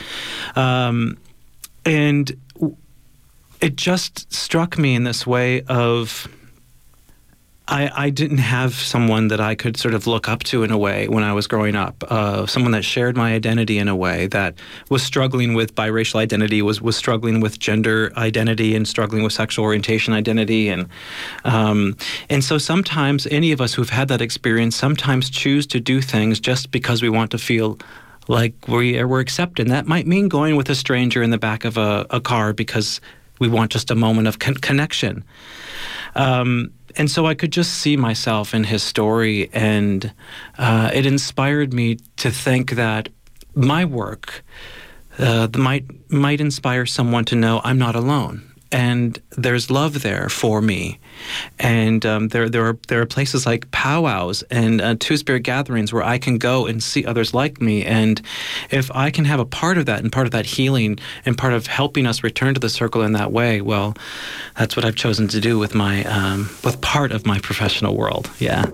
[0.56, 1.18] Um,
[1.86, 2.32] and
[3.62, 6.28] it just struck me in this way of
[7.74, 10.78] I, I, didn't have someone that I could sort of look up to in a
[10.78, 12.04] way when I was growing up.
[12.08, 14.54] Uh, someone that shared my identity in a way that
[14.92, 19.66] was struggling with biracial identity, was was struggling with gender identity, and struggling with sexual
[19.66, 20.88] orientation identity, and
[21.46, 21.98] um,
[22.30, 26.40] and so sometimes any of us who've had that experience sometimes choose to do things
[26.40, 27.80] just because we want to feel
[28.28, 29.66] like we we're accepted.
[29.66, 32.54] And that might mean going with a stranger in the back of a, a car
[32.54, 33.02] because
[33.40, 35.24] we want just a moment of con- connection.
[36.16, 40.14] Um, and so I could just see myself in his story, and
[40.58, 43.10] uh, it inspired me to think that
[43.56, 44.44] my work
[45.18, 50.60] uh, might might inspire someone to know I'm not alone, and there's love there for
[50.60, 51.00] me.
[51.60, 55.94] And um, there, there are there are places like powwows and uh, two spirit gatherings
[55.94, 57.86] where I can go and see others like me.
[57.86, 58.20] And
[58.72, 61.54] if I can have a part of that and part of that healing and part
[61.54, 63.96] of helping us return to the circle in that way, well,
[64.58, 68.30] that's what I've chosen to do with my um, with part of my professional world.
[68.40, 68.66] Yeah.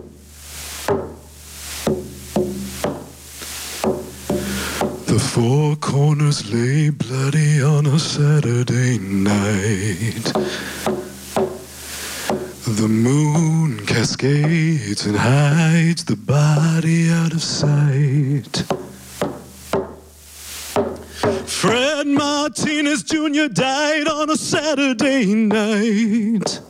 [5.20, 10.34] Four corners lay bloody on a Saturday night.
[12.65, 18.63] The moon cascades and hides the body out of sight.
[21.47, 23.47] Fred Martinez Jr.
[23.51, 26.61] died on a Saturday night.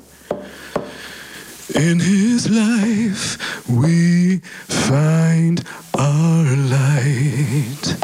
[1.75, 3.37] In his life,
[3.69, 4.39] we
[4.87, 5.63] find
[5.97, 6.45] our
[6.77, 7.95] light.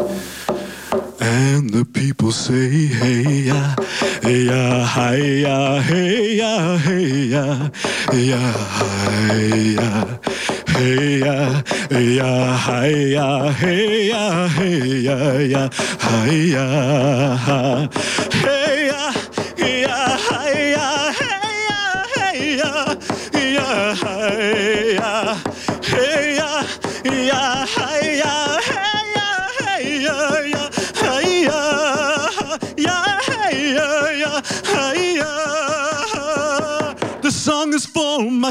[1.19, 3.75] And the people say, hey ya,
[4.21, 7.69] hey ya, hey ya, hey ya, hey ya,
[8.11, 8.53] hey ya,
[9.31, 10.19] hey ya.
[10.75, 15.69] Hey ya, hey ya, hey ya, hey ya, hey ya, ya,
[16.19, 17.87] hey ya,
[18.43, 18.64] hey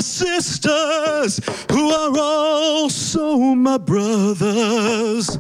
[0.05, 1.41] sisters
[1.71, 5.39] who are also my brothers.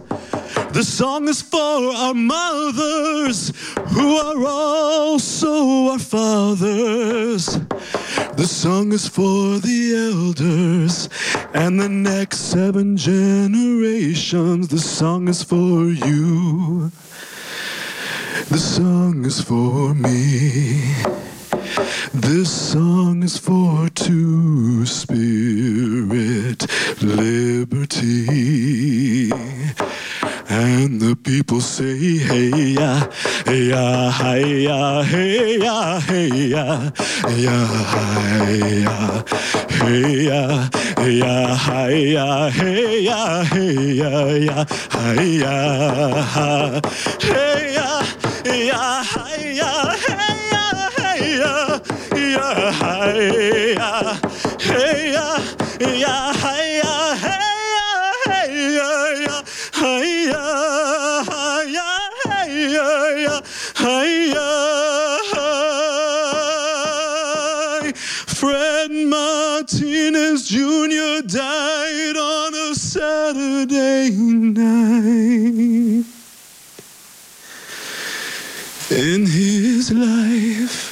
[0.72, 3.52] The song is for our mothers
[3.90, 7.46] who are also our fathers.
[8.36, 11.08] The song is for the elders
[11.54, 14.68] and the next seven generations.
[14.68, 16.90] The song is for you.
[18.48, 21.33] The song is for me.
[22.12, 26.66] This song is for two spirit
[27.02, 28.24] liberty.
[30.48, 33.08] And the people say, hey ya,
[33.44, 36.90] hey ya, hey ya, hey ya, hey ya,
[37.24, 39.24] hey ya,
[39.70, 44.64] hey ya, hey ya, hey ya, hey ya, hey ya, hey ya, ya,
[45.02, 46.80] hey ya, hey ya,
[47.20, 48.02] hey ya,
[48.44, 50.33] hey ya, hey ya,
[52.14, 52.34] hey,
[52.80, 53.74] hey,
[54.60, 55.14] hey,
[55.78, 57.44] hey, hey, hey, hey.
[68.44, 71.22] Fred Martinez Jr.
[71.26, 76.04] died on a Saturday night
[78.90, 80.83] in his life.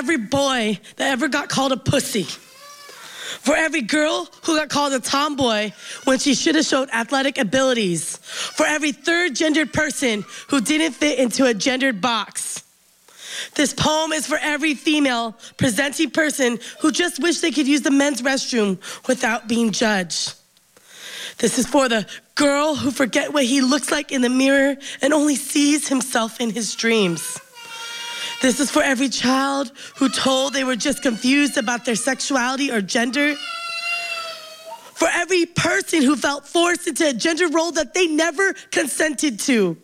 [0.00, 2.22] Every boy that ever got called a pussy.
[2.22, 5.72] For every girl who got called a tomboy
[6.04, 8.16] when she should have showed athletic abilities.
[8.16, 12.64] For every third gendered person who didn't fit into a gendered box.
[13.56, 17.90] This poem is for every female presenting person who just wished they could use the
[17.90, 20.32] men's restroom without being judged.
[21.36, 25.12] This is for the girl who forget what he looks like in the mirror and
[25.12, 27.38] only sees himself in his dreams.
[28.40, 32.80] This is for every child who told they were just confused about their sexuality or
[32.80, 33.34] gender.
[34.94, 39.76] For every person who felt forced into a gender role that they never consented to.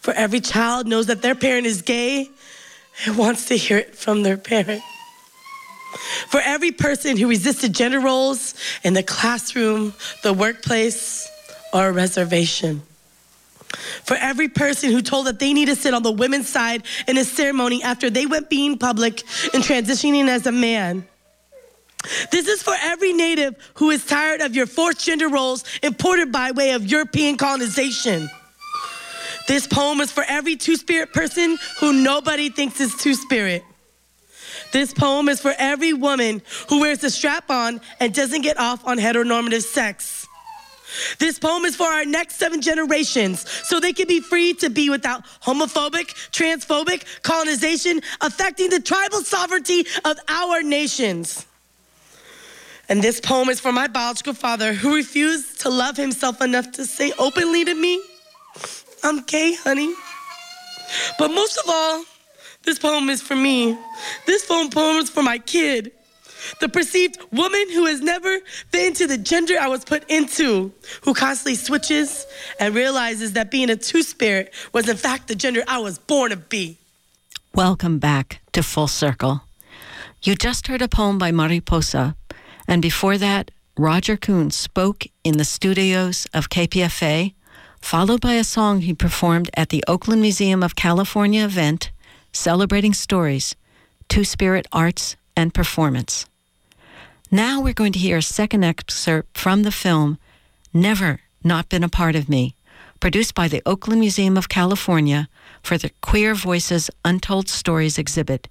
[0.00, 2.28] For every child knows that their parent is gay
[3.04, 4.82] and wants to hear it from their parent.
[6.28, 11.28] For every person who resisted gender roles in the classroom, the workplace,
[11.72, 12.82] or a reservation.
[14.04, 17.18] For every person who told that they need to sit on the women's side in
[17.18, 21.06] a ceremony after they went being public and transitioning as a man.
[22.30, 26.52] This is for every native who is tired of your forced gender roles imported by
[26.52, 28.28] way of European colonization.
[29.48, 33.64] This poem is for every two spirit person who nobody thinks is two spirit.
[34.72, 38.86] This poem is for every woman who wears a strap on and doesn't get off
[38.86, 40.17] on heteronormative sex.
[41.18, 44.90] This poem is for our next seven generations so they can be free to be
[44.90, 51.46] without homophobic, transphobic colonization affecting the tribal sovereignty of our nations.
[52.88, 56.86] And this poem is for my biological father who refused to love himself enough to
[56.86, 58.02] say openly to me,
[59.04, 59.92] I'm gay, honey.
[61.18, 62.04] But most of all,
[62.62, 63.76] this poem is for me.
[64.26, 65.92] This poem poem is for my kid
[66.60, 68.38] The perceived woman who has never
[68.70, 70.72] fit into the gender I was put into,
[71.02, 72.26] who constantly switches
[72.60, 76.30] and realizes that being a two spirit was in fact the gender I was born
[76.30, 76.78] to be.
[77.54, 79.42] Welcome back to Full Circle.
[80.22, 82.16] You just heard a poem by Mariposa,
[82.66, 87.34] and before that, Roger Kuhn spoke in the studios of KPFA,
[87.80, 91.90] followed by a song he performed at the Oakland Museum of California event
[92.32, 93.56] celebrating stories,
[94.08, 96.26] Two Spirit Arts and Performance.
[97.30, 100.18] Now we're going to hear a second excerpt from the film
[100.74, 102.56] Never Not Been a Part of Me,
[102.98, 105.28] produced by the Oakland Museum of California
[105.62, 108.48] for the Queer Voices Untold Stories exhibit,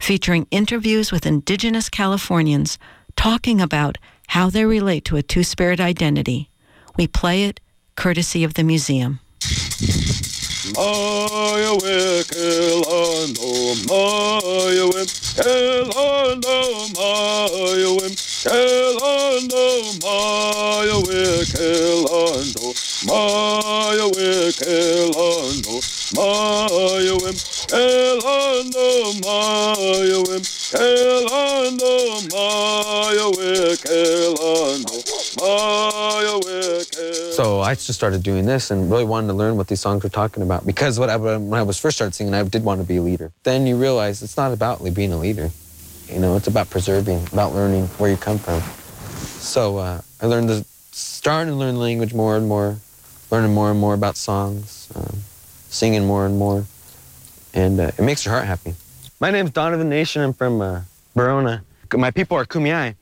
[0.00, 2.78] featuring interviews with Indigenous Californians
[3.16, 6.48] talking about how they relate to a two spirit identity.
[6.96, 7.60] We play it
[7.96, 9.20] courtesy of the museum.
[10.60, 13.48] Ayawe kelano,
[13.88, 15.02] ayawe
[15.40, 16.36] my
[17.00, 18.06] ayawe
[18.42, 22.72] we kelano, Maya we kelano,
[23.06, 25.76] Maya we kelano,
[26.16, 27.32] Maya we
[27.68, 28.86] kelano,
[29.20, 31.92] Maya we kelano,
[32.32, 33.50] Maya we
[35.38, 36.56] Maya we.
[37.32, 40.08] So I just started doing this and really wanted to learn what these songs were
[40.08, 43.02] talking about because when I was first started singing, I did want to be a
[43.02, 43.32] leader.
[43.42, 45.50] Then you realize it's not about being a leader.
[46.12, 48.60] You know, it's about preserving, about learning where you come from.
[49.40, 52.76] So uh, I learned to start to learn the language more and more,
[53.30, 55.20] learning more and more about songs, um,
[55.68, 56.64] singing more and more,
[57.54, 58.74] and uh, it makes your heart happy.
[59.20, 60.22] My name name's Donovan Nation.
[60.22, 60.80] I'm from uh,
[61.14, 61.62] Barona.
[61.94, 62.94] My people are Kumeyaay.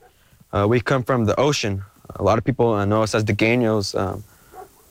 [0.51, 1.83] Uh, we come from the ocean.
[2.15, 3.97] A lot of people uh, know us as the Gaños.
[3.97, 4.23] Um,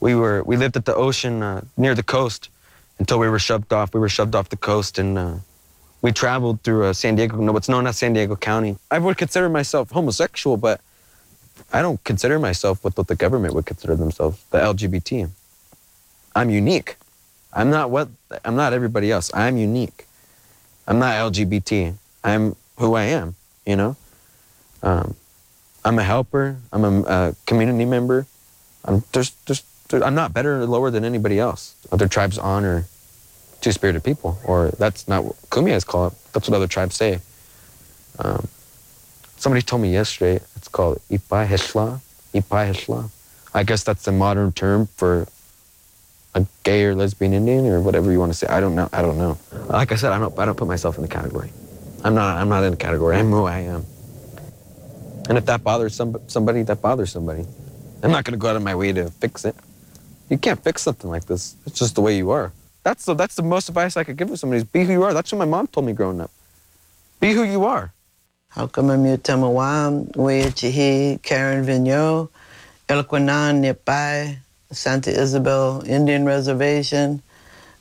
[0.01, 2.49] we were we lived at the ocean uh, near the coast
[2.99, 3.95] until we were shoved off.
[3.95, 5.35] We were shoved off the coast and uh,
[6.03, 8.76] we traveled through uh, San Diego, what's known as San Diego County.
[8.90, 10.80] I would consider myself homosexual, but
[11.72, 15.28] I don't consider myself what, what the government would consider themselves, the LGBT.
[16.36, 16.96] I'm unique.
[17.53, 18.09] I'm not what
[18.44, 19.30] I'm not everybody else.
[19.34, 20.07] I'm unique.
[20.86, 21.94] I'm not LGBT.
[22.22, 23.34] I'm who I am.
[23.66, 23.96] You know.
[24.82, 25.16] Um,
[25.84, 26.59] I'm a helper.
[26.72, 28.26] I'm a, a community member.
[28.84, 31.74] I'm there's, there's, I'm not better or lower than anybody else.
[31.90, 32.84] Other tribes honor
[33.61, 36.13] two-spirited people, or that's not what Kumeyaay's call it.
[36.33, 37.21] That's what other tribes say.
[38.19, 38.49] Um,
[39.37, 42.01] somebody told me yesterday it's called Ipai Heshla.
[42.35, 43.11] Ipai Heshla.
[43.55, 45.27] I guess that's the modern term for
[46.35, 48.47] a gay or lesbian Indian or whatever you want to say.
[48.47, 48.89] I don't know.
[48.93, 49.39] I don't know.
[49.69, 50.39] Like I said, I don't.
[50.39, 51.53] I don't put myself in the category.
[52.05, 52.39] I'm not.
[52.39, 53.17] I'm not in the category.
[53.17, 53.85] I'm who I am.
[55.29, 57.45] And if that bothers some, somebody, that bothers somebody.
[58.03, 59.57] I'm not going to go out of my way to fix it.
[60.31, 61.57] You can't fix something like this.
[61.67, 62.53] It's just the way you are.
[62.89, 65.03] That's the, that's the most advice I could give to somebody is be who you
[65.03, 65.12] are.
[65.12, 66.30] That's what my mom told me growing up.
[67.20, 67.93] Be who you are.
[68.49, 72.30] How come I'm your Haukamamutama Weachihi, Karen Vigneault,
[72.89, 74.39] Elquanan Nipai,
[74.70, 77.20] Santa Isabel Indian Reservation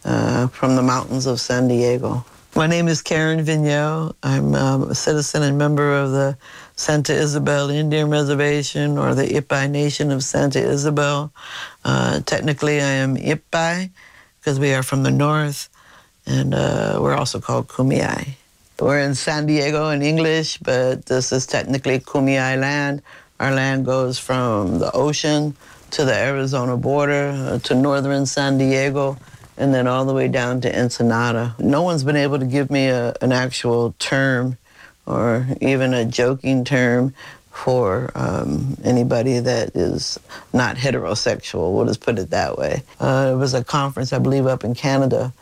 [0.03, 2.25] uh, from the mountains of San Diego.
[2.53, 4.13] My name is Karen Vigneault.
[4.23, 6.37] I'm a citizen and member of the
[6.75, 11.31] Santa Isabel Indian Reservation or the Ipai Nation of Santa Isabel.
[11.85, 13.91] Uh, technically, I am Ipai
[14.47, 15.67] because we are from the north,
[16.25, 18.29] and uh, we're also called Kumeyaay.
[18.79, 23.01] We're in San Diego in English, but this is technically Kumeyaay land.
[23.41, 25.57] Our land goes from the ocean
[25.91, 29.17] to the Arizona border uh, to northern San Diego
[29.57, 31.53] and then all the way down to Ensenada.
[31.59, 34.57] No one's been able to give me a, an actual term
[35.05, 37.13] or even a joking term
[37.57, 40.19] for um, anybody that is
[40.53, 41.73] not heterosexual.
[41.73, 42.83] We'll just put it that way.
[42.99, 45.33] Uh, it was a conference, I believe, up in Canada,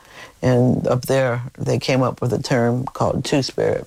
[0.41, 3.86] and up there they came up with a term called Two Spirit,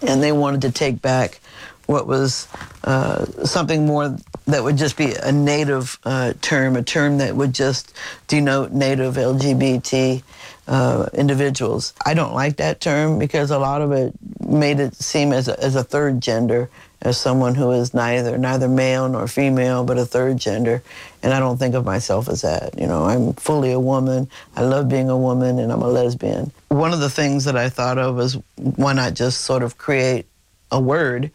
[0.00, 1.40] and they wanted to take back
[1.86, 2.48] what was
[2.84, 7.52] uh, something more that would just be a native uh, term, a term that would
[7.52, 7.94] just
[8.28, 10.22] denote native LGBT
[10.68, 11.92] uh, individuals.
[12.06, 15.62] I don't like that term because a lot of it made it seem as a,
[15.62, 16.70] as a third gender,
[17.02, 20.82] as someone who is neither neither male nor female, but a third gender.
[21.22, 22.78] And I don't think of myself as that.
[22.78, 24.30] You know, I'm fully a woman.
[24.56, 26.52] I love being a woman, and I'm a lesbian.
[26.68, 30.26] One of the things that I thought of was why not just sort of create
[30.70, 31.30] a word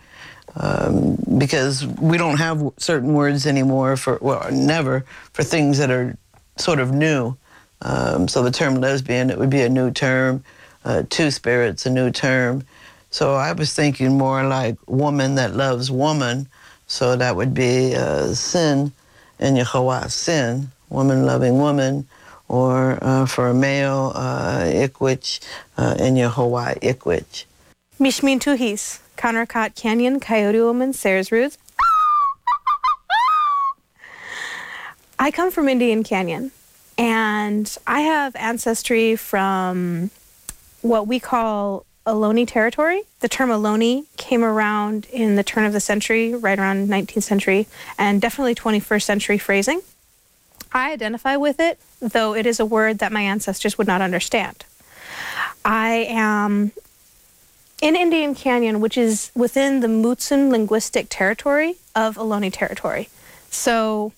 [0.56, 6.18] um, because we don't have certain words anymore for well never for things that are
[6.58, 7.36] sort of new.
[7.82, 10.44] Um, so the term lesbian it would be a new term.
[10.84, 12.64] Uh, two spirits a new term.
[13.18, 16.48] So I was thinking more like woman that loves woman.
[16.86, 18.92] So that would be uh, sin
[19.40, 22.08] in Yahweh sin, woman loving woman,
[22.48, 25.40] or uh, for a male uh, ikwich
[25.80, 27.46] uh, in Yahweh ikwich.
[28.00, 31.58] Mishmin Tuhis, Kanarakat Kanyon Coyote Woman Sayers-Rood.
[35.18, 36.52] I come from Indian Canyon,
[37.00, 40.12] and I have ancestry from
[40.84, 43.04] what we call Ohlone territory.
[43.20, 47.68] The term Ohlone came around in the turn of the century, right around 19th century,
[48.00, 49.82] and definitely 21st century phrasing.
[50.72, 54.66] I identify with it, though it is a word that my ancestors would not understand.
[55.66, 56.72] I am
[57.82, 63.10] in Indian Canyon, which is within the Mutsun linguistic territory of Ohlone territory.
[63.50, 64.14] So,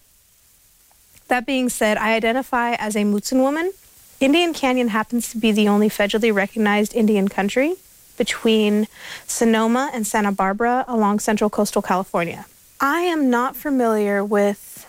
[1.28, 3.72] that being said, I identify as a Mutsun woman.
[4.20, 7.76] Indian Canyon happens to be the only federally recognized Indian country
[8.18, 8.88] between
[9.28, 12.46] Sonoma and Santa Barbara along central coastal California.
[12.82, 14.86] I am not familiar with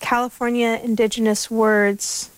[0.00, 2.30] California indigenous words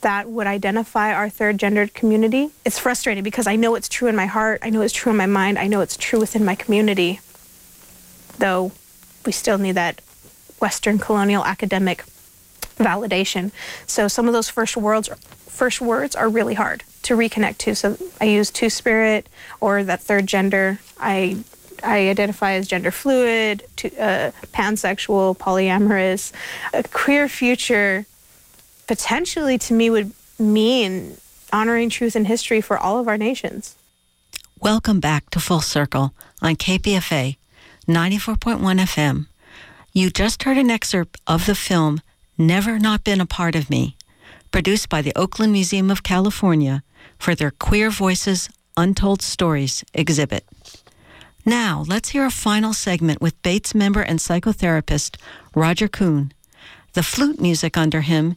[0.00, 2.50] that would identify our third gendered community.
[2.64, 5.16] It's frustrating because I know it's true in my heart, I know it's true in
[5.16, 7.20] my mind, I know it's true within my community,
[8.38, 8.72] though
[9.24, 10.00] we still need that
[10.58, 12.04] Western colonial academic
[12.80, 13.52] validation.
[13.86, 15.08] So some of those first words,
[15.46, 17.74] first words are really hard to reconnect to.
[17.74, 19.28] So I use two spirit
[19.60, 20.80] or that third gender.
[20.98, 21.38] I
[21.82, 26.30] I identify as gender fluid, to, uh, pansexual, polyamorous.
[26.74, 28.04] A queer future
[28.86, 31.16] potentially to me would mean
[31.52, 33.76] honoring truth and history for all of our nations.
[34.60, 36.12] Welcome back to Full Circle
[36.42, 37.36] on KPFA
[37.88, 39.26] 94.1 FM.
[39.92, 42.00] You just heard an excerpt of the film
[42.40, 43.98] Never Not Been a Part of Me,
[44.50, 46.82] produced by the Oakland Museum of California
[47.18, 50.46] for their Queer Voices Untold Stories exhibit.
[51.44, 55.18] Now, let's hear a final segment with BAAITS member and psychotherapist
[55.54, 56.32] Roger Kuhn.
[56.94, 58.36] The flute music under him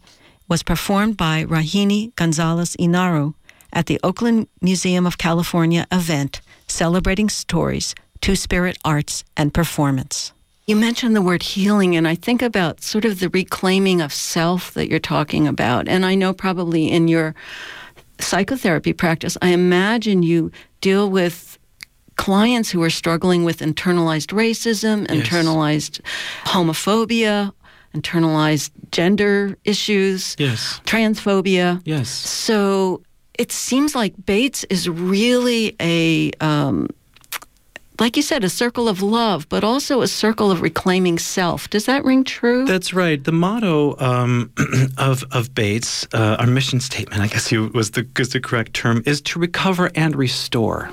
[0.49, 3.35] was performed by Rahini Gonzalez Inaru
[3.71, 10.33] at the Oakland Museum of California event celebrating stories, Two Spirit Arts, and Performance.
[10.65, 14.71] You mentioned the word healing, and I think about sort of the reclaiming of self
[14.75, 15.89] that you're talking about.
[15.89, 17.35] And I know probably in your
[18.19, 21.59] psychotherapy practice, I imagine you deal with
[22.15, 25.27] clients who are struggling with internalized racism, Yes.
[25.27, 25.99] internalized
[26.45, 27.51] homophobia,
[27.93, 30.79] internalized gender issues, Yes.
[30.85, 31.81] transphobia.
[31.83, 32.07] Yes.
[32.09, 33.01] So
[33.37, 36.87] it seems like BAAITS is really a, um,
[37.99, 41.69] like you said, a circle of love, but also a circle of reclaiming self.
[41.69, 42.65] Does that ring true?
[42.65, 43.23] That's right.
[43.23, 44.51] The motto um,
[44.97, 48.73] of of BAAITS, uh, our mission statement, I guess you, was the is the correct
[48.73, 50.89] term, is to recover and restore.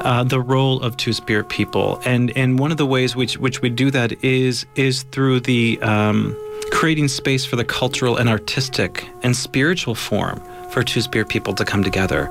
[0.00, 3.62] Uh, the role of two spirit people, and and one of the ways which which
[3.62, 6.36] we do that is is through the um,
[6.72, 11.64] creating space for the cultural and artistic and spiritual form for two spirit people to
[11.64, 12.28] come together,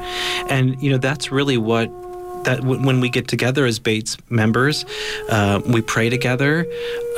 [0.49, 1.89] and you know that's really what
[2.43, 4.85] that w- when we get together as BAAITS members,
[5.29, 6.65] uh, we pray together,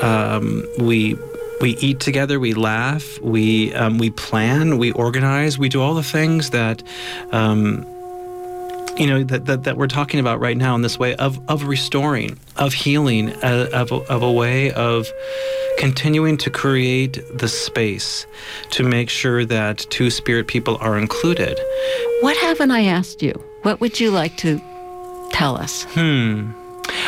[0.01, 1.15] um, we
[1.61, 6.03] we eat together, we laugh, we um, we plan, we organize, we do all the
[6.03, 6.83] things that.
[7.31, 7.85] Um,
[8.97, 11.63] you know that, that, that we're talking about right now in this way of, of
[11.63, 15.07] restoring of healing uh, of, of a way of
[15.77, 18.27] continuing to create the space
[18.71, 21.57] to make sure that two spirit people are included
[22.19, 23.31] What haven't I asked you?
[23.61, 24.61] What would you like to
[25.41, 25.85] tell us?
[25.95, 26.51] Hmm.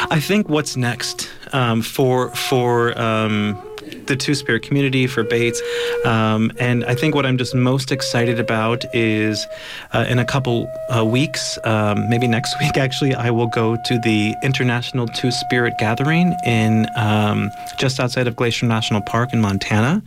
[0.10, 3.62] I think what's next um, for for um,
[4.08, 5.60] the Two Spirit community for BAAITS,
[6.06, 9.46] um, and I think what I'm just most excited about is
[9.92, 14.00] uh, in a couple uh, weeks, um, maybe next week actually, I will go to
[14.00, 20.02] the International Two Spirit Gathering in um, just outside of Glacier National Park in Montana,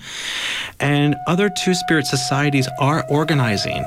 [0.81, 3.85] and other Two Spirit societies are organizing.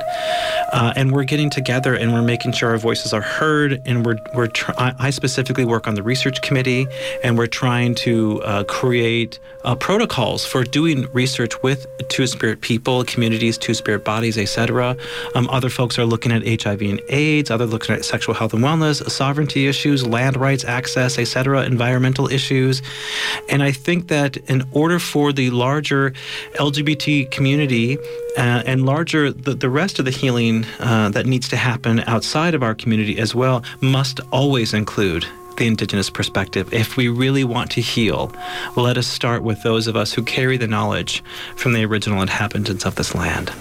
[0.71, 3.81] Uh, and we're getting together and we're making sure our voices are heard.
[3.85, 6.87] And we're we're tr- I, specifically work on the research committee,
[7.23, 13.03] and we're trying to uh, create uh, protocols for doing research with Two Spirit people,
[13.03, 14.95] communities, Two Spirit bodies, etc.
[15.35, 17.51] Um, other folks are looking at HIV and AIDS.
[17.51, 21.63] Other looking at sexual health and wellness, sovereignty issues, land rights, access, etc.
[21.63, 22.81] Environmental issues,
[23.49, 26.13] and I think that in order for the larger
[26.55, 27.97] LGBT community
[28.37, 32.53] uh, and larger the, the rest of the healing uh, that needs to happen outside
[32.53, 35.25] of our community as well must always include
[35.57, 36.73] the indigenous perspective.
[36.73, 38.31] If we really want to heal,
[38.75, 41.23] let us start with those of us who carry the knowledge
[41.55, 43.51] from the original inhabitants of this land.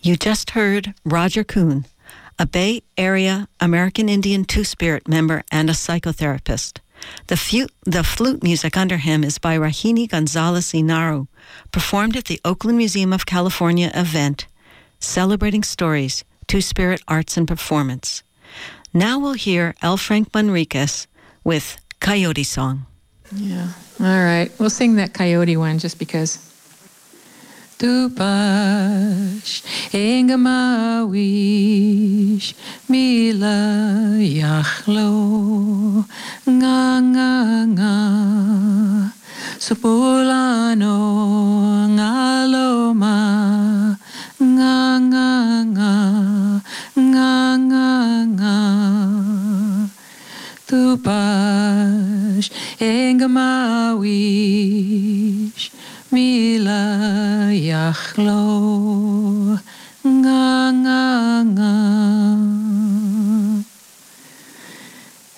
[0.00, 1.84] You just heard Roger Kuhn,
[2.38, 6.78] a Bay Area American Indian Two Spirit member and a psychotherapist.
[7.28, 11.28] The, fu- the flute music under him is by Rahini Gonzalez Inaru,
[11.72, 14.46] performed at the Oakland Museum of California event,
[14.98, 18.22] Celebrating Stories, Two Spirit Arts and Performance.
[18.92, 19.96] Now we'll hear L.
[19.96, 21.06] Frank Manriquez
[21.44, 22.86] with Coyote Song.
[23.34, 23.72] Yeah.
[24.00, 24.50] All right.
[24.58, 26.47] We'll sing that coyote one just because.
[27.78, 29.62] Tupash
[29.94, 31.22] engamawish
[32.90, 35.14] mila yachlo
[36.42, 37.30] nga nga
[37.70, 37.94] nga.
[39.62, 40.98] Supulano
[41.94, 43.22] ngaloma
[44.42, 45.30] nga nga
[45.70, 45.94] nga
[46.98, 47.90] nga nga
[48.26, 48.58] nga.
[50.66, 52.50] Tupash
[52.82, 53.78] engamawish
[56.10, 58.42] mila yachlo
[60.04, 61.02] nga nga
[61.44, 61.72] nga.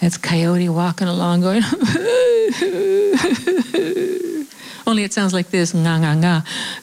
[0.01, 1.63] That's coyote walking along going
[4.87, 6.35] only it sounds like this nga nga nga.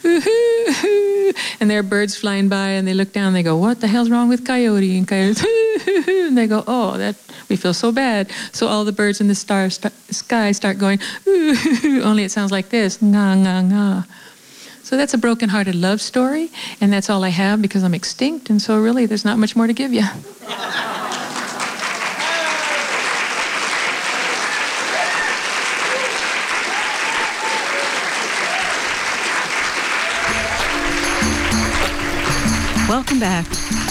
[1.60, 3.88] And there are birds flying by and they look down and they go what the
[3.88, 4.98] hell's wrong with coyote?
[4.98, 5.44] And coyote
[5.88, 7.16] and they go oh that
[7.50, 8.32] we feel so bad.
[8.52, 12.52] So all the birds in the star st- sky start going ooh, only it sounds
[12.52, 14.08] like this nga nga nga.
[14.84, 18.62] So that's a broken-hearted love story and that's all i have because i'm extinct and
[18.62, 20.04] so really there's not much more to give you
[32.88, 33.87] Welcome back.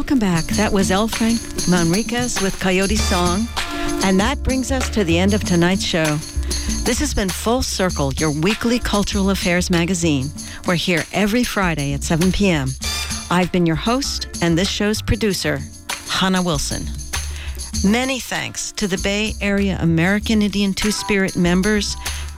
[0.00, 0.46] Welcome back.
[0.56, 1.08] That was L.
[1.08, 1.38] Frank
[1.68, 3.46] Manriquez with Coyote Song.
[4.02, 6.16] And that brings us to the end of tonight's show.
[6.86, 10.30] This has been Full Circle, your weekly cultural affairs magazine.
[10.66, 12.70] We're here every Friday at 7 p.m.
[13.30, 15.60] I've been your host and this show's producer,
[16.08, 16.86] Hannah Wilson.
[17.84, 21.94] Many thanks to the Bay Area American Indian Two Spirit members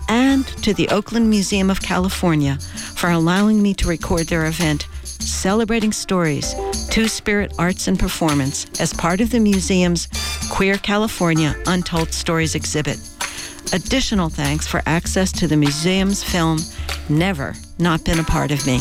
[0.09, 2.59] and to the Oakland Museum of California
[2.97, 4.89] for allowing me to record their event,
[5.23, 6.55] Celebrating Stories,
[6.91, 10.09] Two Spirit Arts and Performance, as part of the museum's
[10.51, 12.99] Queer California Untold Stories exhibit.
[13.73, 16.59] Additional thanks for access to the museum's film,
[17.09, 18.81] Never Not Been a Part of Me.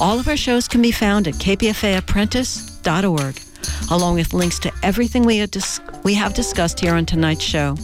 [0.00, 3.40] All of our shows can be found at kpfaapprentice.org,
[3.90, 7.76] along with links to everything we, dis- we have discussed here on tonight's show.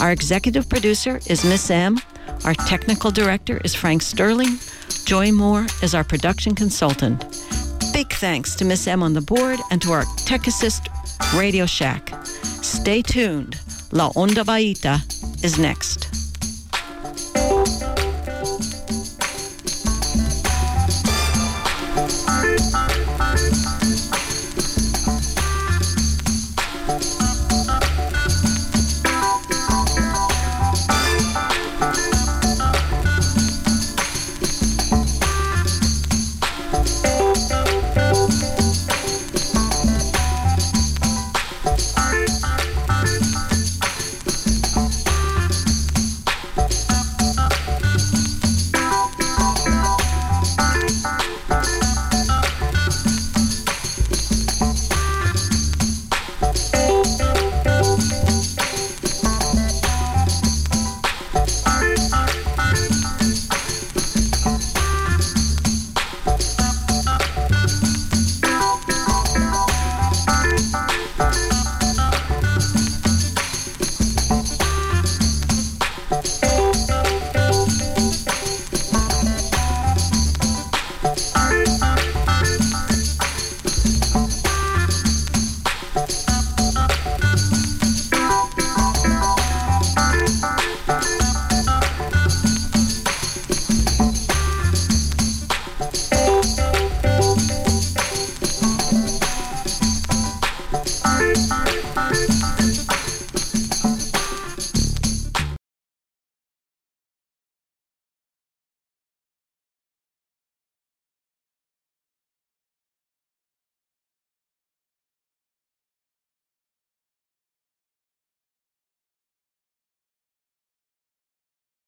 [0.00, 1.98] Our executive producer is Miss M.
[2.44, 4.58] Our technical director is Frank Sterling.
[5.06, 7.20] Joy Moore is our production consultant.
[7.92, 10.88] Big thanks to Miss M on the board and to our tech assist,
[11.32, 12.12] Radio Shack.
[12.34, 13.56] Stay tuned.
[13.92, 15.00] La Onda Bajita
[15.44, 16.05] is next.